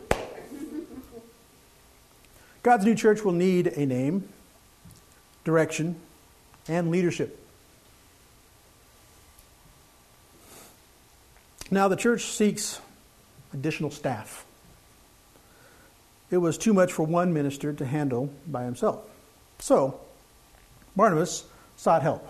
God's 2.64 2.86
new 2.86 2.96
church 2.96 3.24
will 3.24 3.32
need 3.32 3.68
a 3.68 3.86
name, 3.86 4.28
direction, 5.44 5.96
and 6.68 6.90
leadership. 6.90 7.40
Now, 11.70 11.88
the 11.88 11.96
church 11.96 12.24
seeks 12.24 12.80
additional 13.54 13.92
staff. 13.92 14.45
It 16.32 16.38
was 16.38 16.58
too 16.58 16.74
much 16.74 16.91
for 16.91 17.03
one 17.03 17.34
minister 17.34 17.72
to 17.74 17.86
handle 17.86 18.32
by 18.48 18.63
himself. 18.63 19.01
So, 19.60 20.00
Barnabas 20.96 21.46
sought 21.77 22.01
help. 22.01 22.27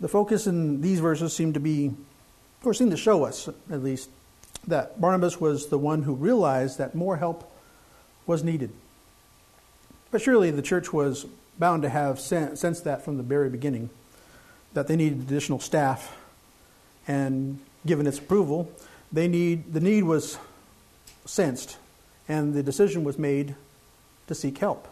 The 0.00 0.08
focus 0.08 0.46
in 0.46 0.80
these 0.80 1.00
verses 1.00 1.34
seem 1.34 1.52
to 1.52 1.60
be 1.60 1.92
or 2.64 2.74
seem 2.74 2.90
to 2.90 2.96
show 2.96 3.24
us, 3.24 3.48
at 3.70 3.82
least, 3.82 4.08
that 4.66 5.00
Barnabas 5.00 5.40
was 5.40 5.68
the 5.68 5.78
one 5.78 6.02
who 6.02 6.14
realized 6.14 6.78
that 6.78 6.94
more 6.94 7.16
help 7.16 7.50
was 8.26 8.44
needed. 8.44 8.70
But 10.10 10.20
surely 10.22 10.50
the 10.50 10.62
church 10.62 10.92
was 10.92 11.26
bound 11.58 11.82
to 11.82 11.88
have 11.88 12.20
sensed 12.20 12.84
that 12.84 13.04
from 13.04 13.16
the 13.16 13.22
very 13.22 13.48
beginning, 13.48 13.90
that 14.74 14.86
they 14.86 14.96
needed 14.96 15.20
additional 15.20 15.58
staff. 15.58 16.16
And 17.08 17.58
given 17.84 18.06
its 18.06 18.18
approval, 18.18 18.70
they 19.10 19.26
need, 19.26 19.72
the 19.72 19.80
need 19.80 20.04
was 20.04 20.38
sensed, 21.24 21.78
and 22.28 22.54
the 22.54 22.62
decision 22.62 23.04
was 23.04 23.18
made 23.18 23.54
to 24.26 24.34
seek 24.34 24.58
help. 24.58 24.88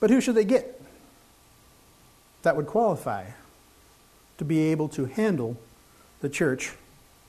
But 0.00 0.10
who 0.10 0.20
should 0.20 0.34
they 0.34 0.44
get 0.44 0.80
that 2.42 2.56
would 2.56 2.66
qualify 2.66 3.26
to 4.38 4.44
be 4.44 4.58
able 4.72 4.88
to 4.88 5.04
handle 5.06 5.56
the 6.20 6.28
church 6.28 6.72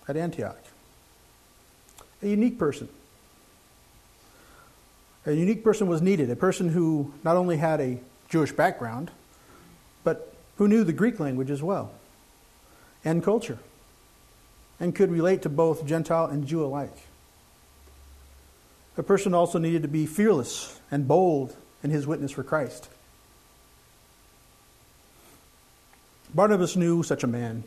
at 0.07 0.17
Antioch. 0.17 0.57
A 2.21 2.27
unique 2.27 2.57
person. 2.57 2.89
A 5.25 5.31
unique 5.31 5.63
person 5.63 5.87
was 5.87 6.01
needed, 6.01 6.29
a 6.29 6.35
person 6.35 6.69
who 6.69 7.13
not 7.23 7.37
only 7.37 7.57
had 7.57 7.79
a 7.79 7.99
Jewish 8.29 8.51
background, 8.51 9.11
but 10.03 10.33
who 10.57 10.67
knew 10.67 10.83
the 10.83 10.93
Greek 10.93 11.19
language 11.19 11.49
as 11.49 11.61
well 11.61 11.91
and 13.05 13.23
culture 13.23 13.59
and 14.79 14.95
could 14.95 15.11
relate 15.11 15.41
to 15.43 15.49
both 15.49 15.85
Gentile 15.85 16.25
and 16.25 16.45
Jew 16.47 16.63
alike. 16.63 17.07
A 18.97 19.03
person 19.03 19.33
also 19.33 19.57
needed 19.57 19.81
to 19.81 19.87
be 19.87 20.05
fearless 20.05 20.79
and 20.91 21.07
bold 21.07 21.55
in 21.83 21.89
his 21.89 22.05
witness 22.05 22.31
for 22.31 22.43
Christ. 22.43 22.89
Barnabas 26.33 26.75
knew 26.75 27.03
such 27.03 27.23
a 27.23 27.27
man. 27.27 27.63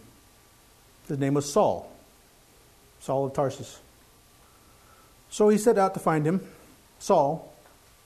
His 1.08 1.18
name 1.18 1.34
was 1.34 1.50
Saul, 1.50 1.90
Saul 3.00 3.26
of 3.26 3.32
Tarsus. 3.32 3.78
So 5.30 5.48
he 5.48 5.58
set 5.58 5.78
out 5.78 5.94
to 5.94 6.00
find 6.00 6.26
him. 6.26 6.46
Saul, 6.98 7.52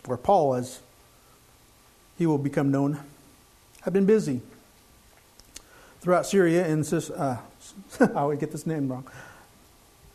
or 0.09 0.17
Paul 0.17 0.55
as 0.55 0.81
he 2.19 2.27
will 2.27 2.39
become 2.39 2.71
known, 2.71 2.99
had 3.83 3.93
been 3.93 4.07
busy 4.07 4.43
throughout 6.01 6.27
Syria 6.27 6.67
and 6.67 6.85
Cis, 6.85 7.11
uh, 7.11 7.39
I 8.01 8.05
always 8.15 8.39
get 8.39 8.53
this 8.53 8.67
name 8.67 8.89
wrong. 8.89 9.07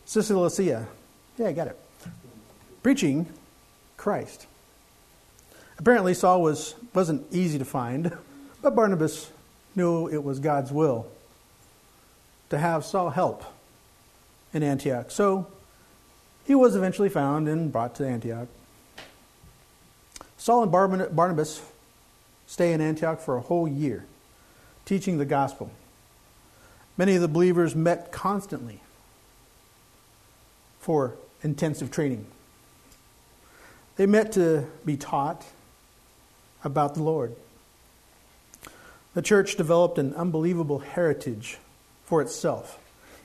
Cilicia. 0.04 0.86
Yeah, 1.38 1.48
I 1.48 1.52
got 1.52 1.68
it. 1.68 1.78
Preaching 2.86 3.26
Christ. 3.96 4.46
Apparently, 5.76 6.14
Saul 6.14 6.40
was, 6.40 6.76
wasn't 6.94 7.26
easy 7.32 7.58
to 7.58 7.64
find, 7.64 8.16
but 8.62 8.76
Barnabas 8.76 9.32
knew 9.74 10.06
it 10.06 10.22
was 10.22 10.38
God's 10.38 10.70
will 10.70 11.08
to 12.48 12.56
have 12.56 12.84
Saul 12.84 13.10
help 13.10 13.42
in 14.54 14.62
Antioch. 14.62 15.10
So 15.10 15.48
he 16.46 16.54
was 16.54 16.76
eventually 16.76 17.08
found 17.08 17.48
and 17.48 17.72
brought 17.72 17.96
to 17.96 18.06
Antioch. 18.06 18.46
Saul 20.38 20.62
and 20.62 20.70
Barnabas 20.70 21.60
stay 22.46 22.72
in 22.72 22.80
Antioch 22.80 23.18
for 23.18 23.36
a 23.36 23.40
whole 23.40 23.66
year, 23.66 24.04
teaching 24.84 25.18
the 25.18 25.24
gospel. 25.24 25.72
Many 26.96 27.16
of 27.16 27.20
the 27.20 27.26
believers 27.26 27.74
met 27.74 28.12
constantly 28.12 28.80
for 30.78 31.16
intensive 31.42 31.90
training. 31.90 32.26
They 33.96 34.06
met 34.06 34.32
to 34.32 34.66
be 34.84 34.96
taught 34.96 35.44
about 36.62 36.94
the 36.94 37.02
Lord. 37.02 37.34
The 39.14 39.22
church 39.22 39.56
developed 39.56 39.98
an 39.98 40.14
unbelievable 40.14 40.80
heritage 40.80 41.58
for 42.04 42.20
itself 42.20 42.78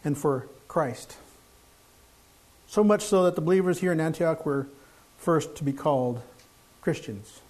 and 0.06 0.18
for 0.18 0.48
Christ. 0.68 1.18
So 2.68 2.84
much 2.84 3.04
so 3.04 3.24
that 3.24 3.36
the 3.36 3.42
believers 3.42 3.82
here 3.82 3.92
in 3.92 4.00
Antioch 4.00 4.46
were 4.46 4.68
first 5.18 5.56
to 5.58 5.64
be 5.66 5.74
called 5.74 6.22
Christians. 6.80 7.42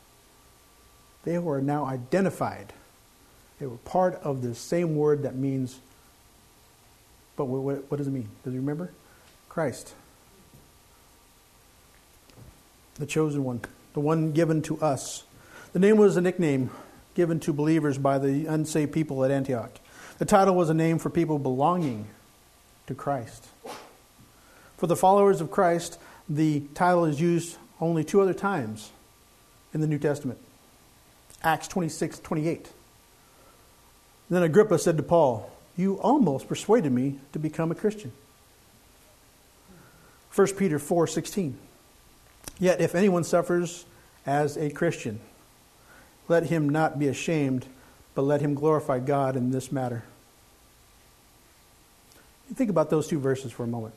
They 1.23 1.37
were 1.37 1.61
now 1.61 1.85
identified. 1.85 2.73
They 3.59 3.67
were 3.67 3.77
part 3.77 4.15
of 4.23 4.41
the 4.41 4.55
same 4.55 4.95
word 4.95 5.21
that 5.21 5.35
means, 5.35 5.79
but 7.35 7.45
what, 7.45 7.91
what 7.91 7.97
does 7.97 8.07
it 8.07 8.11
mean? 8.11 8.27
Does 8.43 8.53
you 8.55 8.59
remember? 8.59 8.91
Christ. 9.47 9.93
The 12.95 13.05
chosen 13.05 13.43
one, 13.43 13.61
the 13.93 13.99
one 13.99 14.31
given 14.31 14.61
to 14.63 14.79
us. 14.81 15.23
The 15.73 15.79
name 15.79 15.97
was 15.97 16.17
a 16.17 16.21
nickname 16.21 16.69
given 17.15 17.39
to 17.41 17.53
believers 17.53 17.97
by 17.97 18.19
the 18.19 18.45
unsaved 18.45 18.91
people 18.91 19.23
at 19.23 19.31
Antioch. 19.31 19.71
The 20.17 20.25
title 20.25 20.55
was 20.55 20.69
a 20.69 20.73
name 20.73 20.99
for 20.99 21.09
people 21.09 21.39
belonging 21.39 22.07
to 22.87 22.93
Christ. 22.93 23.47
For 24.77 24.87
the 24.87 24.95
followers 24.95 25.41
of 25.41 25.51
Christ, 25.51 25.97
the 26.29 26.61
title 26.73 27.05
is 27.05 27.19
used 27.19 27.57
only 27.79 28.03
two 28.03 28.21
other 28.21 28.33
times 28.33 28.91
in 29.73 29.81
the 29.81 29.87
New 29.87 29.99
Testament 29.99 30.39
Acts 31.43 31.67
26 31.67 32.19
28. 32.19 32.71
Then 34.29 34.43
Agrippa 34.43 34.79
said 34.79 34.97
to 34.97 35.03
Paul, 35.03 35.51
You 35.75 35.95
almost 35.95 36.47
persuaded 36.47 36.91
me 36.91 37.19
to 37.33 37.39
become 37.39 37.71
a 37.71 37.75
Christian. 37.75 38.11
1 40.33 40.47
Peter 40.55 40.79
4 40.79 41.07
16. 41.07 41.57
Yet 42.61 42.79
if 42.79 42.93
anyone 42.95 43.25
suffers 43.25 43.85
as 44.25 44.55
a 44.55 44.69
Christian, 44.69 45.19
let 46.27 46.43
him 46.43 46.69
not 46.69 46.99
be 46.99 47.07
ashamed, 47.07 47.65
but 48.13 48.21
let 48.21 48.39
him 48.39 48.53
glorify 48.53 48.99
God 48.99 49.35
in 49.35 49.51
this 49.51 49.71
matter. 49.71 50.03
Think 52.53 52.69
about 52.69 52.89
those 52.89 53.07
two 53.07 53.19
verses 53.19 53.51
for 53.51 53.63
a 53.63 53.67
moment. 53.67 53.95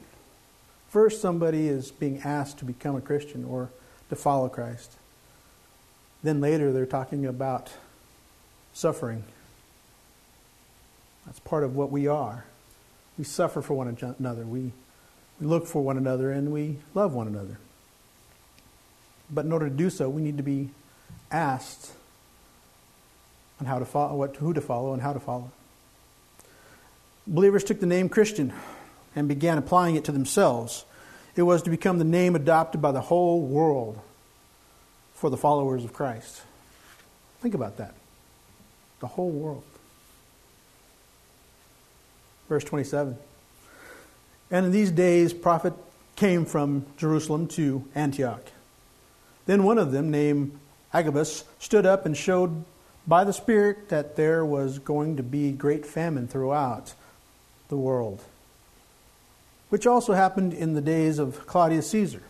First, 0.89 1.21
somebody 1.21 1.69
is 1.69 1.91
being 1.91 2.23
asked 2.25 2.59
to 2.59 2.65
become 2.65 2.97
a 2.97 3.01
Christian 3.01 3.45
or 3.45 3.69
to 4.09 4.17
follow 4.17 4.49
Christ. 4.49 4.93
Then 6.23 6.41
later, 6.41 6.73
they're 6.73 6.87
talking 6.87 7.27
about 7.27 7.71
suffering. 8.73 9.25
That's 11.27 11.41
part 11.41 11.65
of 11.65 11.77
what 11.77 11.91
we 11.91 12.07
are. 12.07 12.47
We 13.19 13.25
suffer 13.25 13.61
for 13.61 13.75
one 13.75 14.15
another. 14.19 14.45
We, 14.45 14.73
look 15.41 15.67
for 15.67 15.83
one 15.83 15.99
another 15.99 16.31
and 16.31 16.53
we 16.53 16.79
love 16.95 17.13
one 17.13 17.27
another. 17.27 17.59
But 19.31 19.45
in 19.45 19.53
order 19.53 19.69
to 19.69 19.75
do 19.75 19.91
so, 19.91 20.09
we 20.09 20.23
need 20.23 20.37
to 20.37 20.43
be 20.43 20.71
asked 21.31 21.93
on 23.61 23.67
how 23.67 23.79
to 23.79 23.85
follow, 23.85 24.17
what, 24.17 24.37
who 24.37 24.53
to 24.53 24.61
follow 24.61 24.93
and 24.93 25.03
how 25.03 25.13
to 25.13 25.21
follow. 25.21 25.51
Believers 27.27 27.65
took 27.65 27.81
the 27.81 27.87
name 27.87 28.09
Christian 28.09 28.53
and 29.17 29.29
began 29.29 29.59
applying 29.59 29.97
it 29.97 30.05
to 30.05 30.13
themselves. 30.13 30.85
It 31.37 31.43
was 31.43 31.63
to 31.63 31.71
become 31.71 31.99
the 31.99 32.05
name 32.05 32.37
adopted 32.37 32.83
by 32.83 32.93
the 32.93 33.01
whole 33.01 33.41
world 33.41 33.99
for 35.15 35.31
the 35.31 35.37
followers 35.37 35.85
of 35.85 35.93
Christ. 35.93 36.43
Think 37.41 37.55
about 37.55 37.79
that. 37.79 37.95
The 39.01 39.07
whole 39.07 39.31
world. 39.31 39.65
Verse 42.49 42.65
27. 42.65 43.17
And 44.51 44.67
in 44.67 44.73
these 44.73 44.91
days, 44.91 45.33
prophet 45.33 45.73
came 46.17 46.45
from 46.45 46.87
Jerusalem 46.97 47.49
to 47.49 47.85
Antioch. 47.95 48.45
Then 49.47 49.65
one 49.65 49.79
of 49.79 49.93
them, 49.93 50.11
named 50.11 50.59
Agabus, 50.93 51.45
stood 51.59 51.87
up 51.87 52.07
and 52.07 52.17
showed 52.17 52.65
by 53.07 53.25
the 53.25 53.33
Spirit 53.33 53.89
that 53.91 54.17
there 54.17 54.45
was 54.45 54.79
going 54.79 55.17
to 55.17 55.23
be 55.23 55.53
great 55.53 55.85
famine 55.85 56.27
throughout 56.27 56.95
the 57.69 57.77
world, 57.77 58.23
which 59.69 59.87
also 59.87 60.15
happened 60.15 60.55
in 60.55 60.75
the 60.75 60.81
days 60.81 61.19
of 61.19 61.47
Claudius 61.47 61.91
Caesar. 61.91 62.23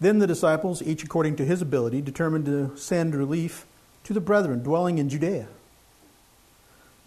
Then 0.00 0.18
the 0.18 0.26
disciples, 0.26 0.82
each 0.82 1.04
according 1.04 1.36
to 1.36 1.44
his 1.44 1.62
ability, 1.62 2.02
determined 2.02 2.46
to 2.46 2.76
send 2.76 3.14
relief 3.14 3.64
to 4.02 4.12
the 4.12 4.20
brethren 4.20 4.62
dwelling 4.62 4.98
in 4.98 5.08
Judea. 5.08 5.46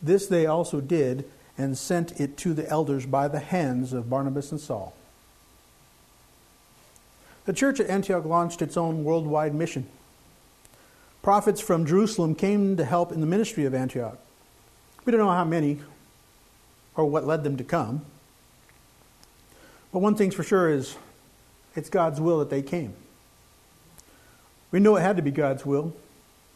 This 0.02 0.28
they 0.28 0.46
also 0.46 0.80
did, 0.80 1.26
and 1.58 1.78
sent 1.78 2.20
it 2.20 2.38
to 2.38 2.54
the 2.54 2.68
elders 2.70 3.06
by 3.06 3.28
the 3.28 3.40
hands 3.40 3.92
of 3.92 4.10
Barnabas 4.10 4.52
and 4.52 4.62
Saul. 4.62 4.94
The 7.48 7.54
church 7.54 7.80
at 7.80 7.90
Antioch 7.90 8.26
launched 8.26 8.62
its 8.62 8.78
own 8.78 9.04
worldwide 9.04 9.56
mission 9.56 9.88
prophets 11.28 11.60
from 11.60 11.86
Jerusalem 11.86 12.36
came 12.36 12.78
to 12.78 12.86
help 12.86 13.12
in 13.12 13.20
the 13.20 13.26
ministry 13.28 13.66
of 13.66 13.74
Antioch. 13.74 14.18
We 15.04 15.12
don't 15.12 15.20
know 15.20 15.30
how 15.30 15.44
many 15.44 15.82
or 16.96 17.06
what 17.06 17.28
led 17.28 17.44
them 17.44 17.58
to 17.58 17.66
come. 17.66 18.06
But 19.92 20.00
one 20.00 20.16
thing's 20.16 20.36
for 20.36 20.44
sure 20.44 20.70
is 20.70 20.96
it's 21.76 21.90
God's 21.90 22.22
will 22.22 22.40
that 22.40 22.50
they 22.50 22.62
came. 22.62 22.94
We 24.72 24.80
know 24.80 24.96
it 24.96 25.02
had 25.02 25.18
to 25.18 25.22
be 25.22 25.32
God's 25.32 25.66
will 25.66 25.94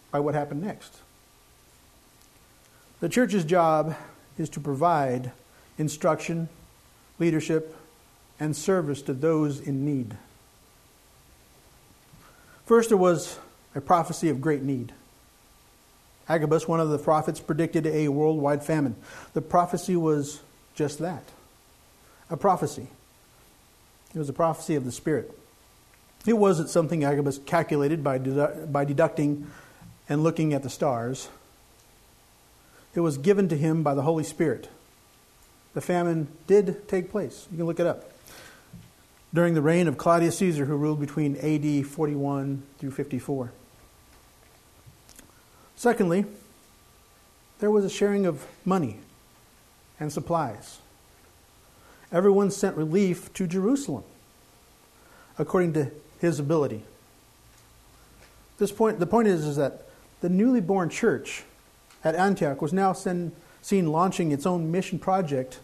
by 0.10 0.22
what 0.22 0.36
happened 0.36 0.62
next. 0.62 1.00
The 3.02 3.10
church's 3.10 3.44
job 3.44 3.98
is 4.38 4.48
to 4.52 4.62
provide 4.62 5.34
instruction, 5.78 6.48
leadership, 7.20 7.76
and 8.40 8.56
service 8.56 9.02
to 9.02 9.14
those 9.14 9.60
in 9.60 9.84
need. 9.84 10.16
First, 12.72 12.88
there 12.88 12.98
was 12.98 13.38
a 13.76 13.82
prophecy 13.82 14.30
of 14.30 14.40
great 14.40 14.62
need. 14.62 14.94
Agabus, 16.30 16.70
one 16.70 16.80
of 16.80 16.88
the 16.88 16.98
prophets, 16.98 17.42
predicted 17.42 17.86
a 17.86 18.08
worldwide 18.08 18.64
famine. 18.64 18.96
The 19.34 19.42
prophecy 19.42 19.98
was 19.98 20.40
just 20.74 21.00
that 21.00 21.26
a 22.30 22.38
prophecy. 22.38 22.88
It 24.16 24.20
was 24.20 24.30
a 24.30 24.34
prophecy 24.34 24.76
of 24.76 24.86
the 24.86 24.92
Spirit. 24.94 25.38
It 26.26 26.38
wasn't 26.38 26.70
something 26.70 27.04
Agabus 27.04 27.40
calculated 27.40 28.06
by, 28.06 28.20
dedu- 28.20 28.72
by 28.72 28.86
deducting 28.86 29.52
and 30.08 30.24
looking 30.24 30.54
at 30.54 30.64
the 30.64 30.70
stars. 30.70 31.28
It 32.96 33.02
was 33.02 33.18
given 33.18 33.50
to 33.50 33.58
him 33.58 33.84
by 33.84 33.96
the 33.96 34.04
Holy 34.04 34.24
Spirit. 34.24 34.70
The 35.74 35.82
famine 35.82 36.30
did 36.48 36.88
take 36.88 37.12
place. 37.12 37.50
You 37.52 37.58
can 37.58 37.66
look 37.66 37.82
it 37.82 37.86
up. 37.86 38.10
During 39.34 39.54
the 39.54 39.62
reign 39.62 39.88
of 39.88 39.98
Claudius 39.98 40.38
Caesar, 40.40 40.66
who 40.66 40.76
ruled 40.76 41.00
between 41.00 41.38
AD 41.38 41.86
41 41.86 42.64
through 42.78 42.92
54. 42.92 43.52
Secondly, 45.76 46.26
there 47.60 47.72
was 47.72 47.86
a 47.86 47.90
sharing 47.90 48.26
of 48.26 48.46
money 48.66 48.98
and 50.00 50.12
supplies. 50.12 50.80
Everyone 52.12 52.52
sent 52.52 52.76
relief 52.76 53.34
to 53.34 53.48
Jerusalem 53.48 54.04
according 55.40 55.74
to 55.74 55.92
his 56.20 56.40
ability. 56.40 56.84
This 58.58 58.72
point, 58.72 59.00
the 59.00 59.08
point 59.08 59.28
is, 59.28 59.46
is 59.46 59.56
that 59.56 59.88
the 60.20 60.30
newly 60.30 60.62
born 60.62 60.90
church 60.90 61.44
at 62.04 62.16
Antioch 62.16 62.62
was 62.62 62.74
now 62.74 62.94
seen 62.94 63.32
launching 63.72 64.32
its 64.32 64.46
own 64.46 64.72
mission 64.72 65.00
project. 65.00 65.60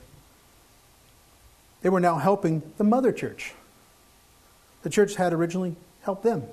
They 1.81 1.89
were 1.89 1.99
now 1.99 2.15
helping 2.15 2.63
the 2.77 2.83
mother 2.83 3.11
church. 3.11 3.53
The 4.83 4.89
church 4.89 5.15
had 5.15 5.33
originally 5.33 5.75
helped 6.01 6.23
them. 6.23 6.43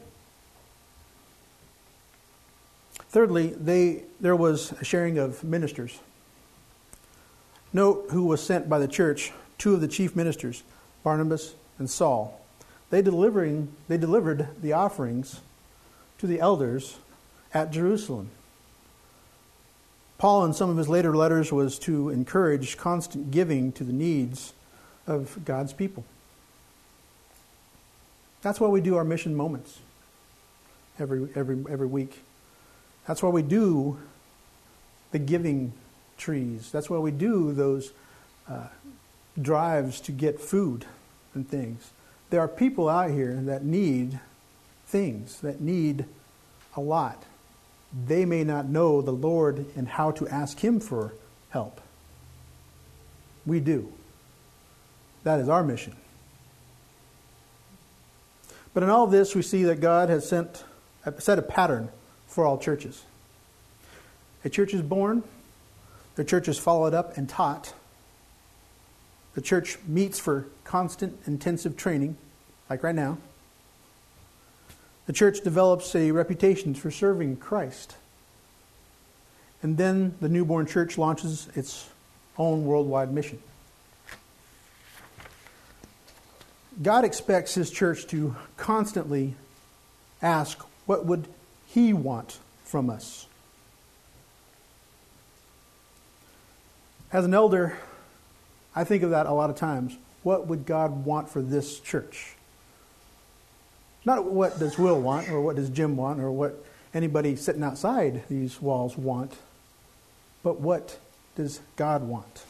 Thirdly, 3.08 3.48
they, 3.48 4.02
there 4.20 4.34
was 4.34 4.72
a 4.72 4.84
sharing 4.84 5.18
of 5.18 5.44
ministers. 5.44 6.00
Note 7.72 8.06
who 8.10 8.24
was 8.24 8.42
sent 8.42 8.68
by 8.68 8.78
the 8.78 8.88
church, 8.88 9.32
two 9.56 9.74
of 9.74 9.80
the 9.80 9.88
chief 9.88 10.16
ministers, 10.16 10.62
Barnabas 11.02 11.54
and 11.78 11.88
Saul. 11.88 12.40
They, 12.90 13.02
delivering, 13.02 13.68
they 13.88 13.98
delivered 13.98 14.48
the 14.60 14.72
offerings 14.72 15.40
to 16.18 16.26
the 16.26 16.40
elders 16.40 16.98
at 17.52 17.70
Jerusalem. 17.70 18.30
Paul, 20.18 20.44
in 20.44 20.52
some 20.52 20.70
of 20.70 20.76
his 20.76 20.88
later 20.88 21.16
letters, 21.16 21.52
was 21.52 21.78
to 21.80 22.08
encourage 22.08 22.76
constant 22.76 23.30
giving 23.30 23.72
to 23.72 23.84
the 23.84 23.92
needs 23.92 24.52
of 25.06 25.44
God's 25.44 25.72
people. 25.72 26.04
That's 28.42 28.60
why 28.60 28.68
we 28.68 28.80
do 28.80 28.96
our 28.96 29.04
mission 29.04 29.34
moments. 29.34 29.78
every, 30.98 31.28
every, 31.34 31.64
every 31.70 31.86
week. 31.86 32.20
That's 33.06 33.22
why 33.22 33.30
we 33.30 33.42
do 33.42 33.98
the 35.12 35.18
giving 35.18 35.72
trees. 36.16 36.70
That's 36.70 36.88
why 36.88 36.98
we 36.98 37.10
do 37.10 37.52
those 37.52 37.92
uh, 38.48 38.68
drives 39.40 40.00
to 40.02 40.12
get 40.12 40.40
food 40.40 40.84
and 41.34 41.48
things. 41.48 41.90
There 42.30 42.40
are 42.40 42.48
people 42.48 42.88
out 42.88 43.10
here 43.10 43.34
that 43.44 43.64
need 43.64 44.18
things, 44.86 45.40
that 45.40 45.60
need 45.60 46.04
a 46.76 46.80
lot. 46.80 47.24
They 48.06 48.24
may 48.24 48.44
not 48.44 48.66
know 48.66 49.00
the 49.00 49.12
Lord 49.12 49.66
and 49.76 49.86
how 49.88 50.10
to 50.12 50.26
ask 50.28 50.58
Him 50.58 50.80
for 50.80 51.12
help. 51.50 51.80
We 53.46 53.60
do. 53.60 53.92
That 55.24 55.40
is 55.40 55.48
our 55.48 55.64
mission. 55.64 55.96
But 58.72 58.82
in 58.82 58.90
all 58.90 59.06
this, 59.06 59.34
we 59.34 59.42
see 59.42 59.64
that 59.64 59.80
God 59.80 60.08
has 60.08 60.28
sent, 60.28 60.64
set 61.18 61.38
a 61.38 61.42
pattern 61.42 61.88
for 62.26 62.44
all 62.44 62.58
churches. 62.58 63.04
A 64.44 64.50
church 64.50 64.74
is 64.74 64.82
born, 64.82 65.22
the 66.16 66.24
church 66.24 66.48
is 66.48 66.58
followed 66.58 66.94
up 66.94 67.16
and 67.16 67.28
taught. 67.28 67.72
The 69.34 69.40
church 69.40 69.78
meets 69.86 70.18
for 70.18 70.46
constant, 70.64 71.18
intensive 71.26 71.76
training, 71.76 72.16
like 72.68 72.82
right 72.82 72.94
now. 72.94 73.18
The 75.06 75.12
church 75.12 75.40
develops 75.40 75.94
a 75.94 76.10
reputation 76.12 76.74
for 76.74 76.90
serving 76.90 77.36
Christ. 77.36 77.96
And 79.62 79.76
then 79.76 80.14
the 80.20 80.28
newborn 80.28 80.66
church 80.66 80.98
launches 80.98 81.48
its 81.54 81.88
own 82.36 82.64
worldwide 82.64 83.12
mission. 83.12 83.40
God 86.82 87.04
expects 87.04 87.54
his 87.54 87.70
church 87.70 88.06
to 88.08 88.34
constantly 88.56 89.34
ask, 90.20 90.58
what 90.86 91.06
would 91.06 91.28
he 91.66 91.92
want 91.92 92.38
from 92.64 92.90
us? 92.90 93.26
As 97.12 97.24
an 97.24 97.32
elder, 97.32 97.78
I 98.74 98.84
think 98.84 99.02
of 99.02 99.10
that 99.10 99.26
a 99.26 99.32
lot 99.32 99.50
of 99.50 99.56
times. 99.56 99.96
What 100.24 100.46
would 100.48 100.66
God 100.66 101.04
want 101.04 101.28
for 101.28 101.40
this 101.40 101.78
church? 101.78 102.34
Not 104.04 104.24
what 104.24 104.58
does 104.58 104.78
Will 104.78 105.00
want, 105.00 105.30
or 105.30 105.40
what 105.40 105.56
does 105.56 105.70
Jim 105.70 105.96
want, 105.96 106.20
or 106.20 106.30
what 106.30 106.64
anybody 106.92 107.36
sitting 107.36 107.62
outside 107.62 108.24
these 108.28 108.60
walls 108.60 108.98
want, 108.98 109.34
but 110.42 110.60
what 110.60 110.98
does 111.36 111.60
God 111.76 112.02
want? 112.02 112.44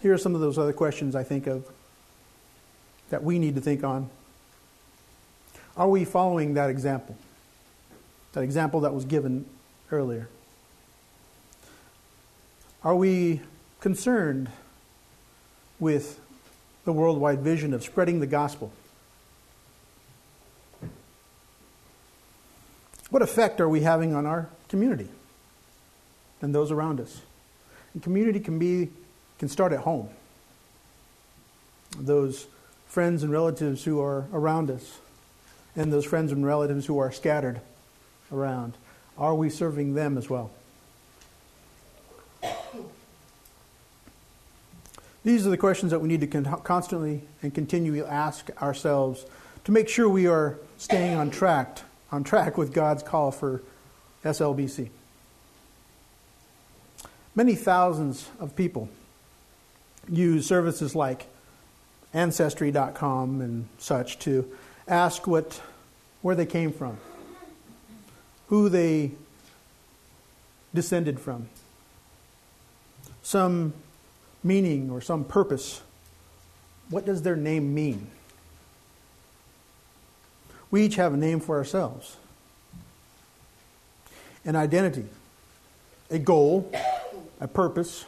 Here 0.00 0.12
are 0.12 0.18
some 0.18 0.34
of 0.34 0.40
those 0.40 0.58
other 0.58 0.72
questions 0.72 1.14
I 1.14 1.22
think 1.22 1.46
of 1.46 1.64
that 3.12 3.22
we 3.22 3.38
need 3.38 3.54
to 3.54 3.60
think 3.60 3.84
on. 3.84 4.08
Are 5.76 5.86
we 5.86 6.02
following 6.06 6.54
that 6.54 6.70
example? 6.70 7.14
That 8.32 8.40
example 8.40 8.80
that 8.80 8.94
was 8.94 9.04
given 9.04 9.44
earlier. 9.90 10.30
Are 12.82 12.96
we 12.96 13.42
concerned 13.80 14.48
with 15.78 16.20
the 16.86 16.92
worldwide 16.92 17.40
vision 17.42 17.74
of 17.74 17.82
spreading 17.82 18.20
the 18.20 18.26
gospel? 18.26 18.72
What 23.10 23.20
effect 23.20 23.60
are 23.60 23.68
we 23.68 23.82
having 23.82 24.14
on 24.14 24.24
our 24.24 24.48
community 24.68 25.10
and 26.40 26.54
those 26.54 26.70
around 26.70 26.98
us? 26.98 27.20
And 27.92 28.02
community 28.02 28.40
can 28.40 28.58
be 28.58 28.88
can 29.38 29.50
start 29.50 29.74
at 29.74 29.80
home. 29.80 30.08
Those 31.98 32.46
friends 32.92 33.22
and 33.22 33.32
relatives 33.32 33.84
who 33.84 33.98
are 34.02 34.26
around 34.34 34.70
us, 34.70 34.98
and 35.74 35.90
those 35.90 36.04
friends 36.04 36.30
and 36.30 36.44
relatives 36.44 36.84
who 36.84 36.98
are 36.98 37.10
scattered 37.10 37.58
around. 38.30 38.74
Are 39.16 39.34
we 39.34 39.48
serving 39.48 39.94
them 39.94 40.18
as 40.18 40.28
well? 40.28 40.50
These 45.24 45.46
are 45.46 45.48
the 45.48 45.56
questions 45.56 45.90
that 45.90 46.00
we 46.00 46.08
need 46.08 46.20
to 46.20 46.26
con- 46.26 46.60
constantly 46.64 47.22
and 47.42 47.54
continually 47.54 48.04
ask 48.04 48.50
ourselves 48.60 49.24
to 49.64 49.72
make 49.72 49.88
sure 49.88 50.06
we 50.06 50.26
are 50.26 50.58
staying 50.76 51.16
on 51.16 51.30
track 51.30 51.78
on 52.10 52.22
track 52.22 52.58
with 52.58 52.74
God's 52.74 53.02
call 53.02 53.30
for 53.30 53.62
SLBC. 54.22 54.90
Many 57.34 57.54
thousands 57.54 58.28
of 58.38 58.54
people 58.54 58.90
use 60.10 60.46
services 60.46 60.94
like 60.94 61.31
Ancestry.com 62.14 63.40
and 63.40 63.68
such 63.78 64.18
to 64.20 64.50
ask 64.86 65.26
what, 65.26 65.60
where 66.20 66.34
they 66.34 66.46
came 66.46 66.72
from, 66.72 66.98
who 68.48 68.68
they 68.68 69.12
descended 70.74 71.18
from, 71.20 71.48
some 73.22 73.72
meaning 74.42 74.90
or 74.90 75.00
some 75.00 75.24
purpose. 75.24 75.82
What 76.90 77.06
does 77.06 77.22
their 77.22 77.36
name 77.36 77.74
mean? 77.74 78.10
We 80.70 80.84
each 80.84 80.96
have 80.96 81.14
a 81.14 81.16
name 81.16 81.40
for 81.40 81.56
ourselves 81.56 82.16
an 84.44 84.56
identity, 84.56 85.04
a 86.10 86.18
goal, 86.18 86.70
a 87.40 87.46
purpose, 87.46 88.04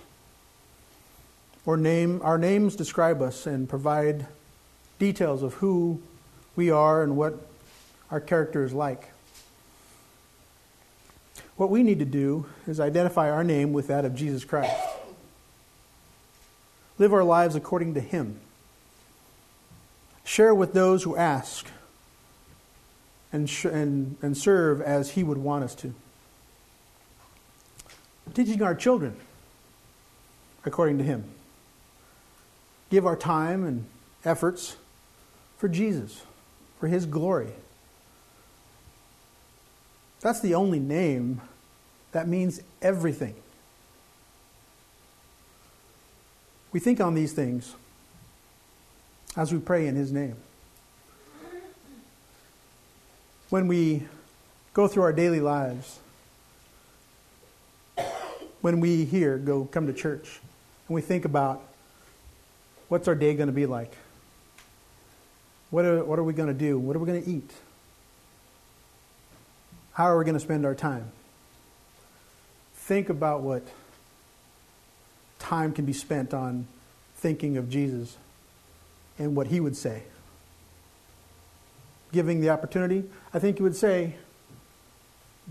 or 1.67 1.77
name. 1.77 2.21
Our 2.23 2.39
names 2.39 2.77
describe 2.77 3.23
us 3.23 3.47
and 3.47 3.69
provide 3.69 4.27
details 4.99 5.43
of 5.43 5.55
who 5.55 6.01
we 6.57 6.71
are 6.71 7.03
and 7.03 7.17
what 7.17 7.47
our 8.11 8.21
character 8.21 8.65
is 8.65 8.73
like. 8.73 9.11
What 11.57 11.71
we 11.71 11.83
need 11.83 12.01
to 12.01 12.05
do 12.05 12.47
is 12.67 12.81
identify 12.81 13.31
our 13.31 13.45
name 13.45 13.73
with 13.73 13.87
that 13.89 14.05
of 14.05 14.15
Jesus 14.15 14.45
Christ. 14.45 14.75
Live 16.99 17.13
our 17.13 17.25
lives 17.25 17.55
according 17.55 17.95
to 17.95 18.01
Him. 18.01 18.41
Share 20.25 20.55
with 20.55 20.73
those 20.73 21.03
who 21.03 21.17
ask 21.17 21.67
and, 23.33 23.49
sh- 23.49 23.67
and, 23.67 24.17
and 24.23 24.37
serve 24.37 24.81
as 24.81 25.13
He 25.13 25.23
would 25.23 25.39
want 25.39 25.65
us 25.65 25.75
to. 25.77 25.95
Teaching 28.33 28.63
our 28.63 28.75
children 28.75 29.17
according 30.65 30.99
to 30.99 31.05
Him. 31.05 31.25
Give 32.95 33.07
our 33.07 33.17
time 33.17 33.65
and 33.65 33.87
efforts 34.25 34.77
for 35.59 35.67
Jesus, 35.67 36.23
for 36.79 36.87
His 36.87 37.07
glory. 37.07 37.51
That's 40.21 40.39
the 40.39 40.55
only 40.55 40.79
name 40.79 41.41
that 42.13 42.29
means 42.29 42.61
everything. 42.81 43.35
We 46.71 46.79
think 46.79 47.01
on 47.01 47.15
these 47.15 47.33
things 47.33 47.75
as 49.37 49.53
we 49.53 49.59
pray 49.59 49.89
in 49.89 49.97
His 49.97 50.13
name 50.13 50.37
when 53.51 53.67
we 53.67 54.05
go 54.73 54.87
through 54.87 55.03
our 55.03 55.13
daily 55.13 55.41
lives, 55.41 55.99
when 58.61 58.79
we 58.79 59.05
here 59.05 59.37
go 59.37 59.65
come 59.65 59.89
to 59.89 59.93
church, 59.93 60.39
and 60.87 60.95
we 60.95 61.01
think 61.01 61.25
about 61.25 61.61
what's 62.89 63.09
our 63.09 63.15
day 63.15 63.35
going 63.35 63.49
to 63.49 63.53
be 63.53 63.67
like? 63.67 63.97
What 65.71 65.85
are, 65.85 66.05
what 66.05 66.19
are 66.19 66.25
we 66.25 66.33
going 66.33 66.49
to 66.49 66.55
do? 66.55 66.79
What 66.79 66.97
are 66.97 66.99
we 66.99 67.07
going 67.07 67.23
to 67.23 67.31
eat? 67.31 67.51
How 69.93 70.05
are 70.05 70.19
we 70.19 70.25
going 70.25 70.35
to 70.35 70.41
spend 70.41 70.65
our 70.65 70.75
time? 70.75 71.11
Think 72.75 73.09
about 73.09 73.43
what 73.43 73.63
time 75.39 75.73
can 75.73 75.85
be 75.85 75.93
spent 75.93 76.35
on 76.35 76.67
thinking 77.17 77.57
of 77.57 77.69
Jesus 77.71 78.17
and 79.19 79.37
what 79.37 79.49
he 79.49 79.61
would 79.61 79.77
say 79.77 80.03
giving 82.15 82.41
the 82.41 82.49
opportunity, 82.49 83.03
I 83.35 83.41
think 83.41 83.57
he 83.59 83.65
would 83.65 83.75
say, 83.75 84.15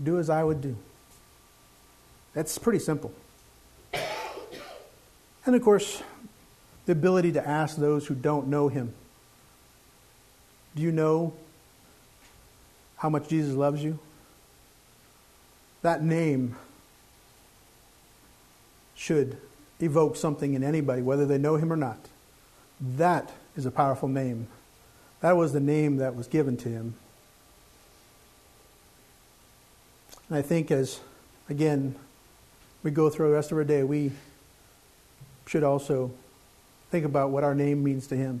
do 0.02 0.18
as 0.18 0.30
I 0.30 0.42
would 0.42 0.62
do. 0.62 0.76
That's 2.32 2.56
pretty 2.56 2.78
simple. 2.78 3.12
And 5.44 5.54
of 5.54 5.62
course, 5.62 6.02
the 6.86 6.92
ability 6.92 7.32
to 7.32 7.46
ask 7.46 7.76
those 7.76 8.06
who 8.06 8.14
don't 8.14 8.46
know 8.48 8.68
him 8.68 8.92
Do 10.74 10.82
you 10.82 10.92
know 10.92 11.34
how 12.96 13.08
much 13.08 13.28
Jesus 13.28 13.54
loves 13.54 13.82
you? 13.82 13.98
That 15.82 16.02
name 16.02 16.56
should 18.94 19.36
evoke 19.80 20.16
something 20.16 20.54
in 20.54 20.62
anybody, 20.64 21.02
whether 21.02 21.26
they 21.26 21.36
know 21.36 21.56
him 21.56 21.72
or 21.72 21.76
not. 21.76 21.98
That 22.80 23.32
is 23.56 23.66
a 23.66 23.70
powerful 23.70 24.08
name. 24.08 24.46
That 25.20 25.36
was 25.36 25.52
the 25.52 25.60
name 25.60 25.96
that 25.98 26.14
was 26.14 26.26
given 26.26 26.56
to 26.58 26.68
him. 26.68 26.94
And 30.28 30.38
I 30.38 30.42
think 30.42 30.70
as, 30.70 31.00
again, 31.48 31.94
we 32.82 32.90
go 32.90 33.10
through 33.10 33.28
the 33.28 33.34
rest 33.34 33.52
of 33.52 33.58
our 33.58 33.64
day, 33.64 33.82
we 33.82 34.12
should 35.46 35.62
also 35.62 36.10
think 36.94 37.04
about 37.04 37.30
what 37.30 37.42
our 37.42 37.56
name 37.56 37.82
means 37.82 38.06
to 38.06 38.14
him. 38.14 38.40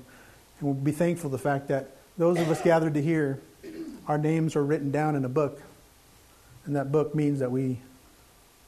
And 0.60 0.62
we'll 0.68 0.74
be 0.74 0.92
thankful 0.92 1.28
the 1.28 1.38
fact 1.38 1.66
that 1.66 1.90
those 2.16 2.38
of 2.38 2.48
us 2.48 2.62
gathered 2.62 2.94
to 2.94 3.02
hear 3.02 3.40
our 4.06 4.16
names 4.16 4.54
are 4.54 4.64
written 4.64 4.92
down 4.92 5.16
in 5.16 5.24
a 5.24 5.28
book. 5.28 5.60
And 6.64 6.76
that 6.76 6.92
book 6.92 7.16
means 7.16 7.40
that 7.40 7.50
we, 7.50 7.80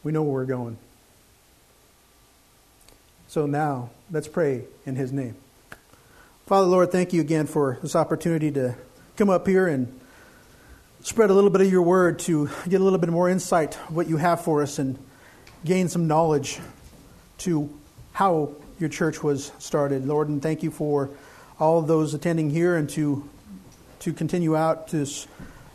we 0.02 0.10
know 0.10 0.24
where 0.24 0.32
we're 0.32 0.44
going. 0.44 0.76
So 3.28 3.46
now, 3.46 3.90
let's 4.10 4.26
pray 4.26 4.64
in 4.86 4.96
His 4.96 5.12
name. 5.12 5.36
Father, 6.46 6.66
Lord, 6.66 6.90
thank 6.90 7.12
you 7.12 7.20
again 7.20 7.46
for 7.46 7.78
this 7.80 7.94
opportunity 7.94 8.50
to 8.50 8.74
come 9.16 9.30
up 9.30 9.46
here 9.46 9.68
and 9.68 10.00
spread 11.02 11.30
a 11.30 11.32
little 11.32 11.50
bit 11.50 11.60
of 11.60 11.70
your 11.70 11.82
word 11.82 12.18
to 12.20 12.50
get 12.68 12.80
a 12.80 12.84
little 12.84 12.98
bit 12.98 13.10
more 13.10 13.30
insight 13.30 13.74
what 13.88 14.08
you 14.08 14.16
have 14.16 14.40
for 14.40 14.62
us 14.62 14.80
and 14.80 14.98
gain 15.64 15.88
some 15.88 16.08
knowledge 16.08 16.58
to 17.38 17.72
how 18.14 18.50
your 18.78 18.88
church 18.88 19.22
was 19.22 19.52
started. 19.58 20.06
Lord, 20.06 20.28
and 20.28 20.42
thank 20.42 20.62
you 20.62 20.70
for 20.70 21.10
all 21.58 21.78
of 21.78 21.86
those 21.86 22.14
attending 22.14 22.50
here 22.50 22.76
and 22.76 22.88
to 22.90 23.28
to 24.00 24.12
continue 24.12 24.56
out 24.56 24.88
this 24.88 25.26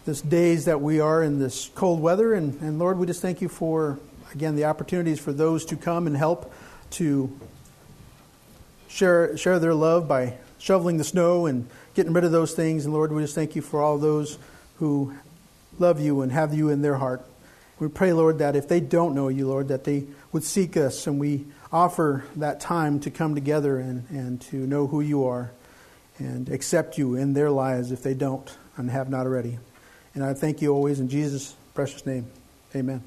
this 0.05 0.21
days 0.21 0.65
that 0.65 0.81
we 0.81 0.99
are 0.99 1.23
in 1.23 1.39
this 1.39 1.69
cold 1.75 2.01
weather 2.01 2.33
and, 2.33 2.59
and 2.61 2.79
Lord, 2.79 2.97
we 2.97 3.05
just 3.05 3.21
thank 3.21 3.41
you 3.41 3.49
for 3.49 3.99
again 4.33 4.55
the 4.55 4.65
opportunities 4.65 5.19
for 5.19 5.33
those 5.33 5.65
to 5.65 5.75
come 5.75 6.07
and 6.07 6.15
help 6.15 6.53
to 6.91 7.31
share 8.87 9.35
share 9.37 9.59
their 9.59 9.73
love 9.73 10.07
by 10.07 10.37
shoveling 10.59 10.97
the 10.97 11.03
snow 11.03 11.47
and 11.47 11.67
getting 11.95 12.13
rid 12.13 12.23
of 12.23 12.31
those 12.31 12.53
things. 12.53 12.85
And 12.85 12.93
Lord, 12.93 13.11
we 13.11 13.21
just 13.21 13.35
thank 13.35 13.55
you 13.55 13.61
for 13.61 13.81
all 13.81 13.97
those 13.97 14.37
who 14.77 15.15
love 15.79 15.99
you 15.99 16.21
and 16.21 16.31
have 16.31 16.53
you 16.53 16.69
in 16.69 16.81
their 16.81 16.95
heart. 16.95 17.25
We 17.79 17.87
pray, 17.87 18.13
Lord, 18.13 18.37
that 18.39 18.55
if 18.55 18.67
they 18.67 18.79
don't 18.79 19.15
know 19.15 19.27
you, 19.27 19.47
Lord, 19.47 19.69
that 19.69 19.85
they 19.85 20.05
would 20.31 20.43
seek 20.43 20.77
us 20.77 21.07
and 21.07 21.19
we 21.19 21.45
offer 21.71 22.25
that 22.36 22.60
time 22.60 22.99
to 23.01 23.10
come 23.10 23.36
together 23.36 23.79
and, 23.79 24.10
and 24.10 24.41
to 24.41 24.55
know 24.55 24.88
who 24.88 25.01
you 25.01 25.25
are 25.25 25.51
and 26.17 26.49
accept 26.49 26.97
you 26.97 27.15
in 27.15 27.34
their 27.34 27.49
lives 27.49 27.91
if 27.91 28.01
they 28.03 28.13
don't 28.13 28.57
and 28.77 28.91
have 28.91 29.10
not 29.10 29.25
already. 29.25 29.57
And 30.13 30.23
I 30.23 30.34
thank 30.34 30.62
you 30.62 30.73
always 30.73 30.99
in 30.99 31.10
Jesus' 31.10 31.55
precious 31.73 32.05
name. 32.05 32.27
Amen. 32.75 33.01